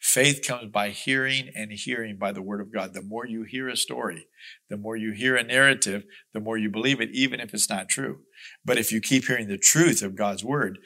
Faith 0.00 0.46
comes 0.46 0.70
by 0.70 0.90
hearing 0.90 1.50
and 1.54 1.72
hearing 1.72 2.18
by 2.18 2.30
the 2.30 2.42
word 2.42 2.60
of 2.60 2.72
God. 2.72 2.92
The 2.92 3.02
more 3.02 3.26
you 3.26 3.44
hear 3.44 3.68
a 3.68 3.76
story, 3.76 4.26
the 4.68 4.76
more 4.76 4.96
you 4.96 5.12
hear 5.12 5.36
a 5.36 5.42
narrative, 5.42 6.04
the 6.32 6.40
more 6.40 6.58
you 6.58 6.68
believe 6.68 7.00
it, 7.00 7.10
even 7.12 7.40
if 7.40 7.54
it's 7.54 7.70
not 7.70 7.88
true. 7.88 8.18
But 8.64 8.78
if 8.78 8.92
you 8.92 9.00
keep 9.00 9.24
hearing 9.24 9.48
the 9.48 9.58
truth 9.58 10.02
of 10.02 10.14
God's 10.14 10.44
word, 10.44 10.78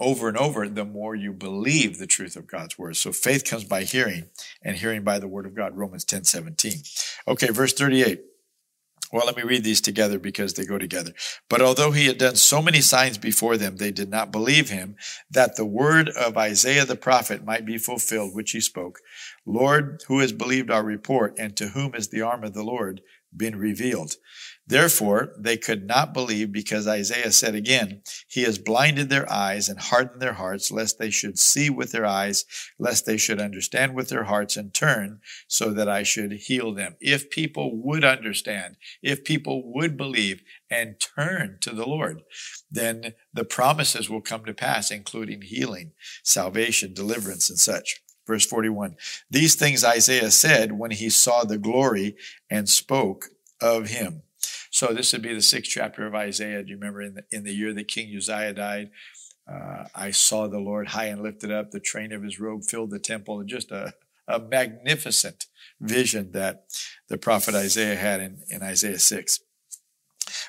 over 0.00 0.28
and 0.28 0.36
over, 0.36 0.68
the 0.68 0.84
more 0.84 1.14
you 1.14 1.32
believe 1.32 1.98
the 1.98 2.06
truth 2.06 2.36
of 2.36 2.46
God's 2.46 2.78
word. 2.78 2.96
So 2.96 3.12
faith 3.12 3.44
comes 3.44 3.64
by 3.64 3.82
hearing 3.82 4.26
and 4.62 4.76
hearing 4.76 5.02
by 5.02 5.18
the 5.18 5.28
word 5.28 5.46
of 5.46 5.54
God. 5.54 5.76
Romans 5.76 6.04
10 6.04 6.24
17. 6.24 6.72
Okay, 7.26 7.48
verse 7.48 7.72
38. 7.72 8.20
Well, 9.12 9.24
let 9.24 9.36
me 9.36 9.42
read 9.42 9.64
these 9.64 9.80
together 9.80 10.18
because 10.18 10.54
they 10.54 10.64
go 10.64 10.76
together. 10.76 11.12
But 11.48 11.62
although 11.62 11.92
he 11.92 12.06
had 12.06 12.18
done 12.18 12.36
so 12.36 12.60
many 12.60 12.80
signs 12.80 13.16
before 13.16 13.56
them, 13.56 13.76
they 13.76 13.90
did 13.90 14.10
not 14.10 14.30
believe 14.30 14.68
him 14.68 14.96
that 15.30 15.56
the 15.56 15.64
word 15.64 16.10
of 16.10 16.36
Isaiah 16.36 16.84
the 16.84 16.96
prophet 16.96 17.44
might 17.44 17.64
be 17.64 17.78
fulfilled, 17.78 18.34
which 18.34 18.50
he 18.50 18.60
spoke. 18.60 19.00
Lord, 19.46 20.02
who 20.08 20.20
has 20.20 20.32
believed 20.32 20.70
our 20.70 20.82
report 20.82 21.34
and 21.38 21.56
to 21.56 21.68
whom 21.68 21.94
is 21.94 22.08
the 22.08 22.20
arm 22.20 22.44
of 22.44 22.52
the 22.52 22.62
Lord 22.62 23.00
been 23.34 23.56
revealed. 23.56 24.16
Therefore, 24.68 25.32
they 25.38 25.56
could 25.56 25.86
not 25.86 26.12
believe 26.12 26.52
because 26.52 26.86
Isaiah 26.86 27.32
said 27.32 27.54
again, 27.54 28.02
He 28.28 28.42
has 28.42 28.58
blinded 28.58 29.08
their 29.08 29.30
eyes 29.32 29.66
and 29.70 29.80
hardened 29.80 30.20
their 30.20 30.34
hearts, 30.34 30.70
lest 30.70 30.98
they 30.98 31.08
should 31.08 31.38
see 31.38 31.70
with 31.70 31.90
their 31.90 32.04
eyes, 32.04 32.44
lest 32.78 33.06
they 33.06 33.16
should 33.16 33.40
understand 33.40 33.94
with 33.94 34.10
their 34.10 34.24
hearts 34.24 34.58
and 34.58 34.74
turn, 34.74 35.20
so 35.46 35.70
that 35.70 35.88
I 35.88 36.02
should 36.02 36.32
heal 36.32 36.74
them. 36.74 36.96
If 37.00 37.30
people 37.30 37.82
would 37.82 38.04
understand, 38.04 38.76
if 39.02 39.24
people 39.24 39.72
would 39.72 39.96
believe 39.96 40.42
and 40.70 41.00
turn 41.00 41.56
to 41.62 41.70
the 41.70 41.86
Lord, 41.86 42.22
then 42.70 43.14
the 43.32 43.44
promises 43.44 44.10
will 44.10 44.20
come 44.20 44.44
to 44.44 44.52
pass, 44.52 44.90
including 44.90 45.40
healing, 45.40 45.92
salvation, 46.22 46.92
deliverance, 46.92 47.48
and 47.48 47.58
such. 47.58 48.02
Verse 48.26 48.44
41. 48.44 48.96
These 49.30 49.54
things 49.54 49.82
Isaiah 49.82 50.30
said 50.30 50.72
when 50.72 50.90
he 50.90 51.08
saw 51.08 51.44
the 51.44 51.56
glory 51.56 52.16
and 52.50 52.68
spoke 52.68 53.30
of 53.62 53.88
him. 53.88 54.24
So 54.78 54.92
this 54.92 55.12
would 55.12 55.22
be 55.22 55.34
the 55.34 55.42
sixth 55.42 55.72
chapter 55.72 56.06
of 56.06 56.14
Isaiah. 56.14 56.62
Do 56.62 56.70
you 56.70 56.76
remember 56.76 57.02
in 57.02 57.14
the, 57.14 57.24
in 57.32 57.42
the 57.42 57.52
year 57.52 57.74
that 57.74 57.88
King 57.88 58.16
Uzziah 58.16 58.52
died? 58.52 58.90
Uh, 59.50 59.86
I 59.92 60.12
saw 60.12 60.46
the 60.46 60.60
Lord 60.60 60.90
high 60.90 61.06
and 61.06 61.20
lifted 61.20 61.50
up. 61.50 61.72
The 61.72 61.80
train 61.80 62.12
of 62.12 62.22
his 62.22 62.38
robe 62.38 62.62
filled 62.62 62.92
the 62.92 63.00
temple. 63.00 63.42
Just 63.42 63.72
a, 63.72 63.94
a 64.28 64.38
magnificent 64.38 65.46
vision 65.80 66.30
that 66.30 66.66
the 67.08 67.18
prophet 67.18 67.56
Isaiah 67.56 67.96
had 67.96 68.20
in, 68.20 68.42
in 68.50 68.62
Isaiah 68.62 69.00
6. 69.00 69.40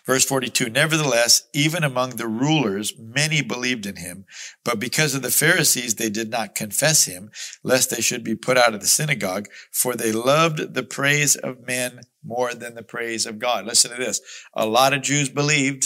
Verse 0.06 0.26
42, 0.26 0.70
nevertheless, 0.70 1.44
even 1.54 1.84
among 1.84 2.12
the 2.12 2.28
rulers, 2.28 2.94
many 2.98 3.42
believed 3.42 3.86
in 3.86 3.98
him, 3.98 4.26
but 4.64 4.80
because 4.80 5.16
of 5.16 5.22
the 5.22 5.32
Pharisees, 5.32 5.96
they 5.96 6.10
did 6.10 6.30
not 6.30 6.56
confess 6.56 7.06
him, 7.06 7.32
lest 7.64 7.90
they 7.90 8.02
should 8.02 8.24
be 8.24 8.36
put 8.36 8.58
out 8.58 8.74
of 8.74 8.82
the 8.82 8.88
synagogue, 8.88 9.48
for 9.72 9.96
they 9.96 10.12
loved 10.12 10.74
the 10.74 10.84
praise 10.84 11.36
of 11.36 11.66
men 11.66 12.02
more 12.24 12.54
than 12.54 12.76
the 12.76 12.84
praise 12.84 13.26
of 13.26 13.40
God. 13.40 13.66
Listen 13.66 13.92
to 13.92 13.98
this. 13.98 14.22
A 14.54 14.66
lot 14.66 14.94
of 14.94 15.02
Jews 15.02 15.30
believed, 15.30 15.86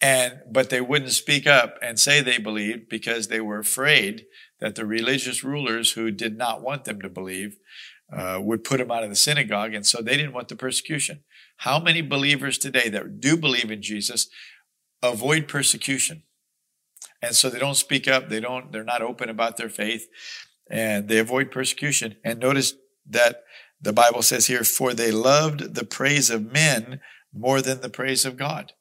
and, 0.00 0.40
but 0.50 0.70
they 0.70 0.80
wouldn't 0.80 1.12
speak 1.12 1.46
up 1.46 1.76
and 1.82 1.98
say 1.98 2.20
they 2.20 2.38
believed 2.38 2.88
because 2.88 3.28
they 3.28 3.40
were 3.40 3.58
afraid 3.58 4.26
that 4.60 4.74
the 4.74 4.86
religious 4.86 5.44
rulers 5.44 5.92
who 5.92 6.10
did 6.10 6.36
not 6.36 6.62
want 6.62 6.84
them 6.84 7.00
to 7.00 7.08
believe 7.08 7.56
uh, 8.12 8.38
would 8.40 8.64
put 8.64 8.78
them 8.78 8.90
out 8.90 9.04
of 9.04 9.10
the 9.10 9.16
synagogue, 9.16 9.74
and 9.74 9.86
so 9.86 10.00
they 10.00 10.16
didn't 10.16 10.32
want 10.32 10.48
the 10.48 10.56
persecution. 10.56 11.22
How 11.58 11.80
many 11.80 12.02
believers 12.02 12.56
today 12.56 12.88
that 12.88 13.20
do 13.20 13.36
believe 13.36 13.70
in 13.70 13.82
Jesus 13.82 14.28
avoid 15.02 15.48
persecution? 15.48 16.22
And 17.20 17.34
so 17.34 17.50
they 17.50 17.58
don't 17.58 17.74
speak 17.74 18.06
up, 18.06 18.28
they 18.28 18.40
don't, 18.40 18.70
they're 18.70 18.84
not 18.84 19.02
open 19.02 19.28
about 19.28 19.56
their 19.56 19.68
faith, 19.68 20.06
and 20.70 21.08
they 21.08 21.18
avoid 21.18 21.50
persecution. 21.50 22.16
And 22.24 22.38
notice 22.38 22.74
that 23.08 23.42
the 23.80 23.92
Bible 23.92 24.22
says 24.22 24.46
here, 24.46 24.62
for 24.62 24.94
they 24.94 25.10
loved 25.10 25.74
the 25.74 25.84
praise 25.84 26.30
of 26.30 26.52
men 26.52 27.00
more 27.32 27.60
than 27.60 27.80
the 27.80 27.90
praise 27.90 28.24
of 28.24 28.36
God. 28.36 28.72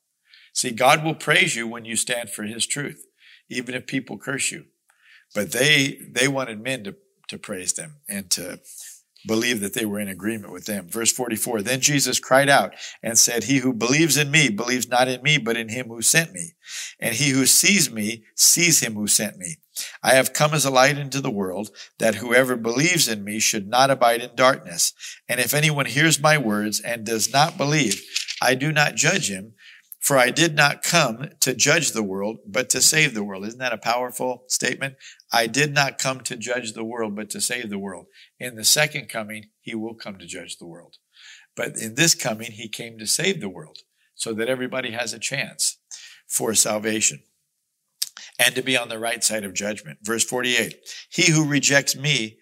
See, 0.54 0.72
God 0.72 1.04
will 1.04 1.16
praise 1.16 1.56
you 1.56 1.68
when 1.68 1.86
you 1.86 1.96
stand 1.96 2.30
for 2.30 2.44
his 2.44 2.68
truth, 2.68 3.06
even 3.50 3.74
if 3.74 3.88
people 3.88 4.20
curse 4.20 4.52
you. 4.52 4.66
But 5.34 5.52
they, 5.52 6.00
they 6.08 6.28
wanted 6.28 6.62
men 6.62 6.84
to, 6.84 6.96
to 7.28 7.38
praise 7.40 7.74
them 7.74 7.98
and 8.08 8.30
to 8.32 8.60
believe 9.26 9.60
that 9.62 9.74
they 9.74 9.86
were 9.86 10.00
in 10.00 10.08
agreement 10.08 10.54
with 10.54 10.66
them. 10.66 10.88
Verse 10.90 11.12
44, 11.12 11.62
then 11.62 11.82
Jesus 11.82 12.20
cried 12.20 12.50
out 12.50 12.74
and 13.02 13.18
said, 13.18 13.46
he 13.46 13.58
who 13.58 13.74
believes 13.74 14.18
in 14.18 14.32
me 14.32 14.50
believes 14.50 14.88
not 14.88 15.08
in 15.08 15.22
me, 15.22 15.38
but 15.38 15.58
in 15.58 15.70
him 15.70 15.88
who 15.88 16.02
sent 16.02 16.34
me. 16.34 16.54
And 17.00 17.16
he 17.16 17.32
who 17.32 17.46
sees 17.46 17.92
me 17.92 18.24
sees 18.36 18.82
him 18.82 18.94
who 18.94 19.08
sent 19.08 19.38
me. 19.38 19.58
I 20.02 20.16
have 20.16 20.34
come 20.34 20.54
as 20.54 20.66
a 20.66 20.72
light 20.72 20.98
into 20.98 21.22
the 21.22 21.32
world 21.32 21.70
that 22.00 22.16
whoever 22.16 22.56
believes 22.56 23.08
in 23.08 23.24
me 23.24 23.40
should 23.40 23.68
not 23.68 23.92
abide 23.92 24.22
in 24.22 24.36
darkness. 24.36 24.94
And 25.30 25.40
if 25.40 25.54
anyone 25.54 25.86
hears 25.86 26.20
my 26.20 26.38
words 26.38 26.80
and 26.80 27.06
does 27.06 27.32
not 27.32 27.58
believe, 27.58 28.04
I 28.42 28.56
do 28.56 28.72
not 28.72 28.96
judge 28.96 29.30
him 29.30 29.54
for 30.00 30.18
I 30.18 30.30
did 30.30 30.56
not 30.56 30.84
come 30.84 31.30
to 31.42 31.54
judge 31.54 31.92
the 31.92 32.04
world, 32.04 32.40
but 32.46 32.70
to 32.70 32.82
save 32.82 33.14
the 33.14 33.24
world. 33.24 33.46
Isn't 33.46 33.60
that 33.60 33.74
a 33.74 33.78
powerful 33.78 34.44
statement? 34.48 34.96
I 35.32 35.48
did 35.48 35.74
not 35.74 35.98
come 35.98 36.22
to 36.22 36.38
judge 36.38 36.74
the 36.74 36.84
world, 36.84 37.16
but 37.16 37.30
to 37.32 37.42
save 37.42 37.70
the 37.70 37.80
world. 37.80 38.06
In 38.40 38.56
the 38.56 38.64
second 38.64 39.10
coming, 39.10 39.48
he 39.60 39.76
will 39.76 39.96
come 39.96 40.18
to 40.18 40.26
judge 40.26 40.58
the 40.58 40.68
world. 40.68 40.98
But 41.56 41.78
in 41.78 41.96
this 41.96 42.14
coming, 42.14 42.52
he 42.52 42.70
came 42.70 42.98
to 43.00 43.08
save 43.08 43.42
the 43.42 43.50
world 43.50 43.80
so 44.16 44.34
that 44.34 44.50
everybody 44.50 44.92
has 44.92 45.14
a 45.14 45.20
chance 45.20 45.78
for 46.28 46.54
salvation 46.54 47.24
and 48.40 48.56
to 48.56 48.62
be 48.62 48.78
on 48.78 48.90
the 48.90 49.00
right 49.00 49.24
side 49.24 49.44
of 49.44 49.54
judgment. 49.54 50.00
Verse 50.04 50.24
48 50.24 50.78
He 51.10 51.32
who 51.32 51.48
rejects 51.48 51.96
me 51.96 52.38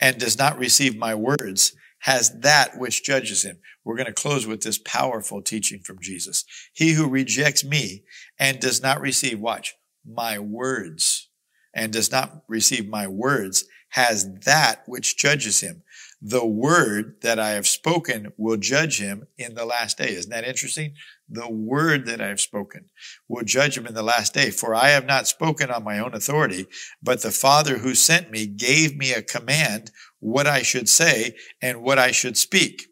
and 0.00 0.18
does 0.18 0.38
not 0.38 0.58
receive 0.58 0.96
my 0.96 1.14
words 1.14 1.74
has 2.00 2.40
that 2.40 2.78
which 2.78 3.04
judges 3.04 3.42
him. 3.42 3.58
We're 3.84 3.96
going 3.96 4.06
to 4.06 4.12
close 4.12 4.46
with 4.46 4.62
this 4.62 4.78
powerful 4.78 5.42
teaching 5.42 5.80
from 5.80 5.98
Jesus. 6.00 6.44
He 6.72 6.92
who 6.92 7.08
rejects 7.08 7.64
me 7.64 8.04
and 8.38 8.60
does 8.60 8.82
not 8.82 9.00
receive, 9.00 9.40
watch, 9.40 9.74
my 10.06 10.38
words, 10.38 11.28
and 11.74 11.92
does 11.92 12.10
not 12.10 12.42
receive 12.48 12.88
my 12.88 13.06
words 13.06 13.64
has 13.90 14.32
that 14.44 14.82
which 14.86 15.16
judges 15.16 15.60
him. 15.60 15.82
The 16.22 16.46
word 16.46 17.16
that 17.22 17.38
I 17.38 17.50
have 17.50 17.66
spoken 17.66 18.32
will 18.36 18.56
judge 18.56 19.00
him 19.00 19.26
in 19.38 19.54
the 19.54 19.64
last 19.64 19.98
day. 19.98 20.10
Isn't 20.14 20.30
that 20.30 20.44
interesting? 20.44 20.94
The 21.28 21.50
word 21.50 22.06
that 22.06 22.20
I 22.20 22.28
have 22.28 22.40
spoken 22.40 22.90
will 23.28 23.42
judge 23.42 23.76
him 23.76 23.86
in 23.86 23.94
the 23.94 24.02
last 24.02 24.34
day. 24.34 24.50
For 24.50 24.74
I 24.74 24.90
have 24.90 25.06
not 25.06 25.26
spoken 25.26 25.70
on 25.70 25.82
my 25.82 25.98
own 25.98 26.14
authority, 26.14 26.66
but 27.02 27.22
the 27.22 27.30
Father 27.30 27.78
who 27.78 27.94
sent 27.94 28.30
me 28.30 28.46
gave 28.46 28.96
me 28.96 29.12
a 29.12 29.22
command 29.22 29.90
what 30.20 30.46
I 30.46 30.62
should 30.62 30.88
say 30.88 31.34
and 31.60 31.82
what 31.82 31.98
I 31.98 32.12
should 32.12 32.36
speak. 32.36 32.86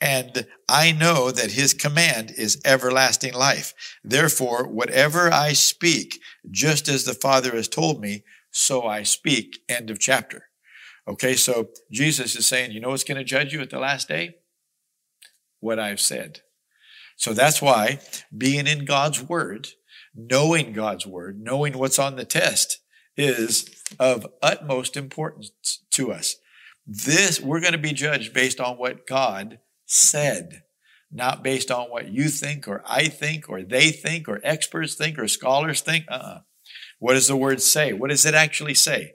And 0.00 0.46
I 0.68 0.90
know 0.90 1.30
that 1.30 1.52
his 1.52 1.74
command 1.74 2.32
is 2.36 2.60
everlasting 2.64 3.34
life. 3.34 3.72
Therefore, 4.02 4.66
whatever 4.66 5.32
I 5.32 5.52
speak, 5.52 6.20
just 6.50 6.88
as 6.88 7.04
the 7.04 7.14
Father 7.14 7.52
has 7.52 7.68
told 7.68 8.00
me, 8.00 8.24
so 8.50 8.82
I 8.84 9.04
speak. 9.04 9.60
End 9.68 9.90
of 9.90 10.00
chapter. 10.00 10.46
Okay, 11.06 11.34
so 11.34 11.68
Jesus 11.90 12.34
is 12.34 12.46
saying, 12.46 12.72
you 12.72 12.80
know 12.80 12.90
what's 12.90 13.04
going 13.04 13.18
to 13.18 13.24
judge 13.24 13.52
you 13.52 13.60
at 13.60 13.70
the 13.70 13.78
last 13.78 14.08
day? 14.08 14.36
What 15.60 15.78
I've 15.78 16.00
said. 16.00 16.40
So 17.16 17.32
that's 17.32 17.62
why 17.62 18.00
being 18.36 18.66
in 18.66 18.84
God's 18.84 19.22
word, 19.22 19.68
knowing 20.14 20.72
God's 20.72 21.06
word, 21.06 21.40
knowing 21.40 21.78
what's 21.78 21.98
on 21.98 22.16
the 22.16 22.24
test 22.24 22.80
is 23.16 23.68
of 24.00 24.26
utmost 24.42 24.96
importance 24.96 25.82
to 25.92 26.12
us. 26.12 26.36
This, 26.86 27.40
we're 27.40 27.60
going 27.60 27.72
to 27.72 27.78
be 27.78 27.92
judged 27.92 28.34
based 28.34 28.60
on 28.60 28.76
what 28.76 29.06
God 29.06 29.60
said, 29.86 30.62
not 31.10 31.42
based 31.42 31.70
on 31.70 31.90
what 31.90 32.08
you 32.08 32.28
think 32.28 32.66
or 32.66 32.82
I 32.86 33.08
think 33.08 33.48
or 33.48 33.62
they 33.62 33.90
think 33.90 34.28
or 34.28 34.40
experts 34.42 34.94
think 34.94 35.18
or 35.18 35.28
scholars 35.28 35.80
think. 35.80 36.06
Uh-uh. 36.08 36.40
What 36.98 37.14
does 37.14 37.28
the 37.28 37.36
word 37.36 37.60
say? 37.60 37.92
What 37.92 38.10
does 38.10 38.26
it 38.26 38.34
actually 38.34 38.74
say? 38.74 39.14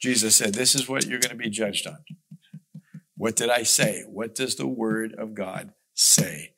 Jesus 0.00 0.36
said, 0.36 0.54
This 0.54 0.74
is 0.74 0.88
what 0.88 1.06
you're 1.06 1.20
going 1.20 1.30
to 1.30 1.36
be 1.36 1.50
judged 1.50 1.86
on. 1.86 1.98
What 3.16 3.36
did 3.36 3.50
I 3.50 3.64
say? 3.64 4.04
What 4.08 4.34
does 4.34 4.56
the 4.56 4.66
word 4.66 5.14
of 5.18 5.34
God 5.34 5.72
say? 5.94 6.54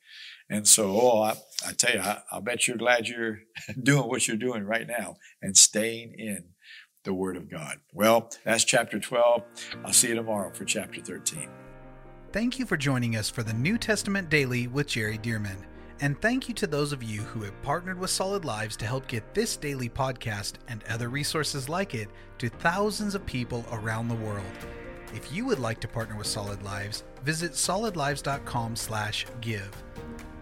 And 0.49 0.67
so, 0.67 0.91
oh, 0.91 1.21
I, 1.21 1.35
I 1.67 1.73
tell 1.73 1.93
you, 1.93 1.99
I, 1.99 2.21
I'll 2.31 2.41
bet 2.41 2.67
you're 2.67 2.77
glad 2.77 3.07
you're 3.07 3.39
doing 3.83 4.07
what 4.07 4.27
you're 4.27 4.37
doing 4.37 4.63
right 4.63 4.87
now 4.87 5.17
and 5.41 5.57
staying 5.57 6.13
in 6.17 6.45
the 7.03 7.13
Word 7.13 7.37
of 7.37 7.49
God. 7.49 7.79
Well, 7.93 8.29
that's 8.43 8.63
chapter 8.63 8.99
12. 8.99 9.43
I'll 9.85 9.93
see 9.93 10.09
you 10.09 10.15
tomorrow 10.15 10.51
for 10.51 10.65
chapter 10.65 11.01
13. 11.01 11.49
Thank 12.31 12.57
you 12.57 12.65
for 12.65 12.77
joining 12.77 13.15
us 13.15 13.29
for 13.29 13.43
the 13.43 13.53
New 13.53 13.77
Testament 13.77 14.29
Daily 14.29 14.67
with 14.67 14.87
Jerry 14.87 15.17
Dirmann. 15.17 15.65
And 16.01 16.19
thank 16.21 16.49
you 16.49 16.55
to 16.55 16.67
those 16.67 16.91
of 16.91 17.03
you 17.03 17.21
who 17.21 17.43
have 17.43 17.61
partnered 17.61 17.99
with 17.99 18.09
Solid 18.09 18.43
Lives 18.43 18.75
to 18.77 18.85
help 18.85 19.07
get 19.07 19.33
this 19.33 19.55
daily 19.55 19.87
podcast 19.87 20.53
and 20.67 20.83
other 20.89 21.09
resources 21.09 21.69
like 21.69 21.93
it 21.93 22.09
to 22.39 22.49
thousands 22.49 23.15
of 23.15 23.25
people 23.25 23.63
around 23.71 24.07
the 24.07 24.15
world. 24.15 24.43
If 25.13 25.31
you 25.31 25.45
would 25.45 25.59
like 25.59 25.79
to 25.81 25.87
partner 25.87 26.17
with 26.17 26.27
Solid 26.27 26.63
Lives, 26.63 27.03
visit 27.23 27.53
solidlives.com/give. 27.53 29.83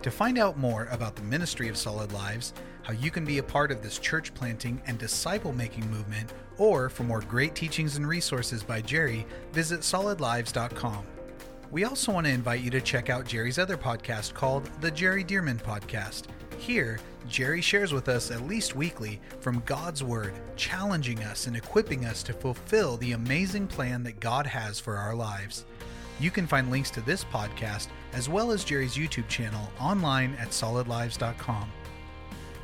To 0.02 0.10
find 0.10 0.39
out 0.39 0.58
more 0.58 0.88
about 0.91 1.15
the 1.15 1.24
ministry 1.24 1.67
of 1.67 1.78
Solid 1.78 2.13
Lives, 2.13 2.54
how 2.91 2.97
you 2.97 3.10
can 3.10 3.23
be 3.23 3.38
a 3.38 3.43
part 3.43 3.71
of 3.71 3.82
this 3.82 3.97
church 3.97 4.34
planting 4.34 4.82
and 4.86 4.97
disciple 4.97 5.54
making 5.54 5.89
movement, 5.89 6.34
or 6.58 6.89
for 6.89 7.04
more 7.04 7.21
great 7.21 7.56
teachings 7.56 7.95
and 7.95 8.06
resources 8.06 8.63
by 8.63 8.82
Jerry, 8.82 9.25
visit 9.54 9.80
solidlives.com. 9.80 11.06
We 11.71 11.86
also 11.86 12.12
want 12.12 12.27
to 12.27 12.34
invite 12.34 12.60
you 12.60 12.69
to 12.71 12.82
check 12.82 13.10
out 13.10 13.25
Jerry's 13.25 13.58
other 13.58 13.77
podcast 13.77 14.34
called 14.34 14.69
The 14.82 14.91
Jerry 14.91 15.23
Dirmann 15.23 15.62
Podcast. 15.62 16.23
Here, 16.58 16.99
Jerry 17.30 17.62
shares 17.62 17.93
with 17.93 18.10
us 18.10 18.30
at 18.30 18.45
least 18.45 18.75
weekly 18.75 19.21
from 19.39 19.63
God's 19.65 20.04
Word, 20.04 20.34
challenging 20.58 21.23
us 21.23 21.47
and 21.47 21.56
equipping 21.56 22.04
us 22.04 22.21
to 22.23 22.34
fulfill 22.34 22.97
the 22.97 23.13
amazing 23.13 23.67
plan 23.67 24.04
that 24.04 24.19
God 24.19 24.45
has 24.45 24.82
for 24.82 24.97
our 24.97 25.15
lives. 25.15 25.63
You 26.19 26.30
can 26.30 26.45
find 26.45 26.69
links 26.69 26.91
to 26.91 27.01
this 27.01 27.23
podcast 27.23 27.88
as 28.12 28.27
well 28.27 28.51
as 28.51 28.65
Jerry's 28.65 28.95
YouTube 28.95 29.30
channel 29.30 29.71
online 29.80 30.36
at 30.36 30.49
solidlives.com. 30.49 31.71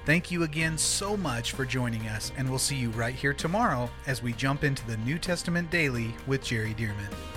Thank 0.08 0.32
you 0.32 0.44
again 0.44 0.78
so 0.78 1.18
much 1.18 1.52
for 1.52 1.66
joining 1.66 2.08
us, 2.08 2.32
and 2.38 2.50
we'll 2.50 2.60
see 2.60 2.78
you 2.78 2.92
right 2.92 3.14
here 3.14 3.34
tomorrow 3.34 3.90
as 4.06 4.24
we 4.24 4.32
jump 4.32 4.64
into 4.64 4.88
the 4.88 4.96
New 4.96 5.20
Testament 5.20 5.70
Daily 5.70 6.16
with 6.28 6.46
Jerry 6.46 6.74
Dirmann. 6.74 7.37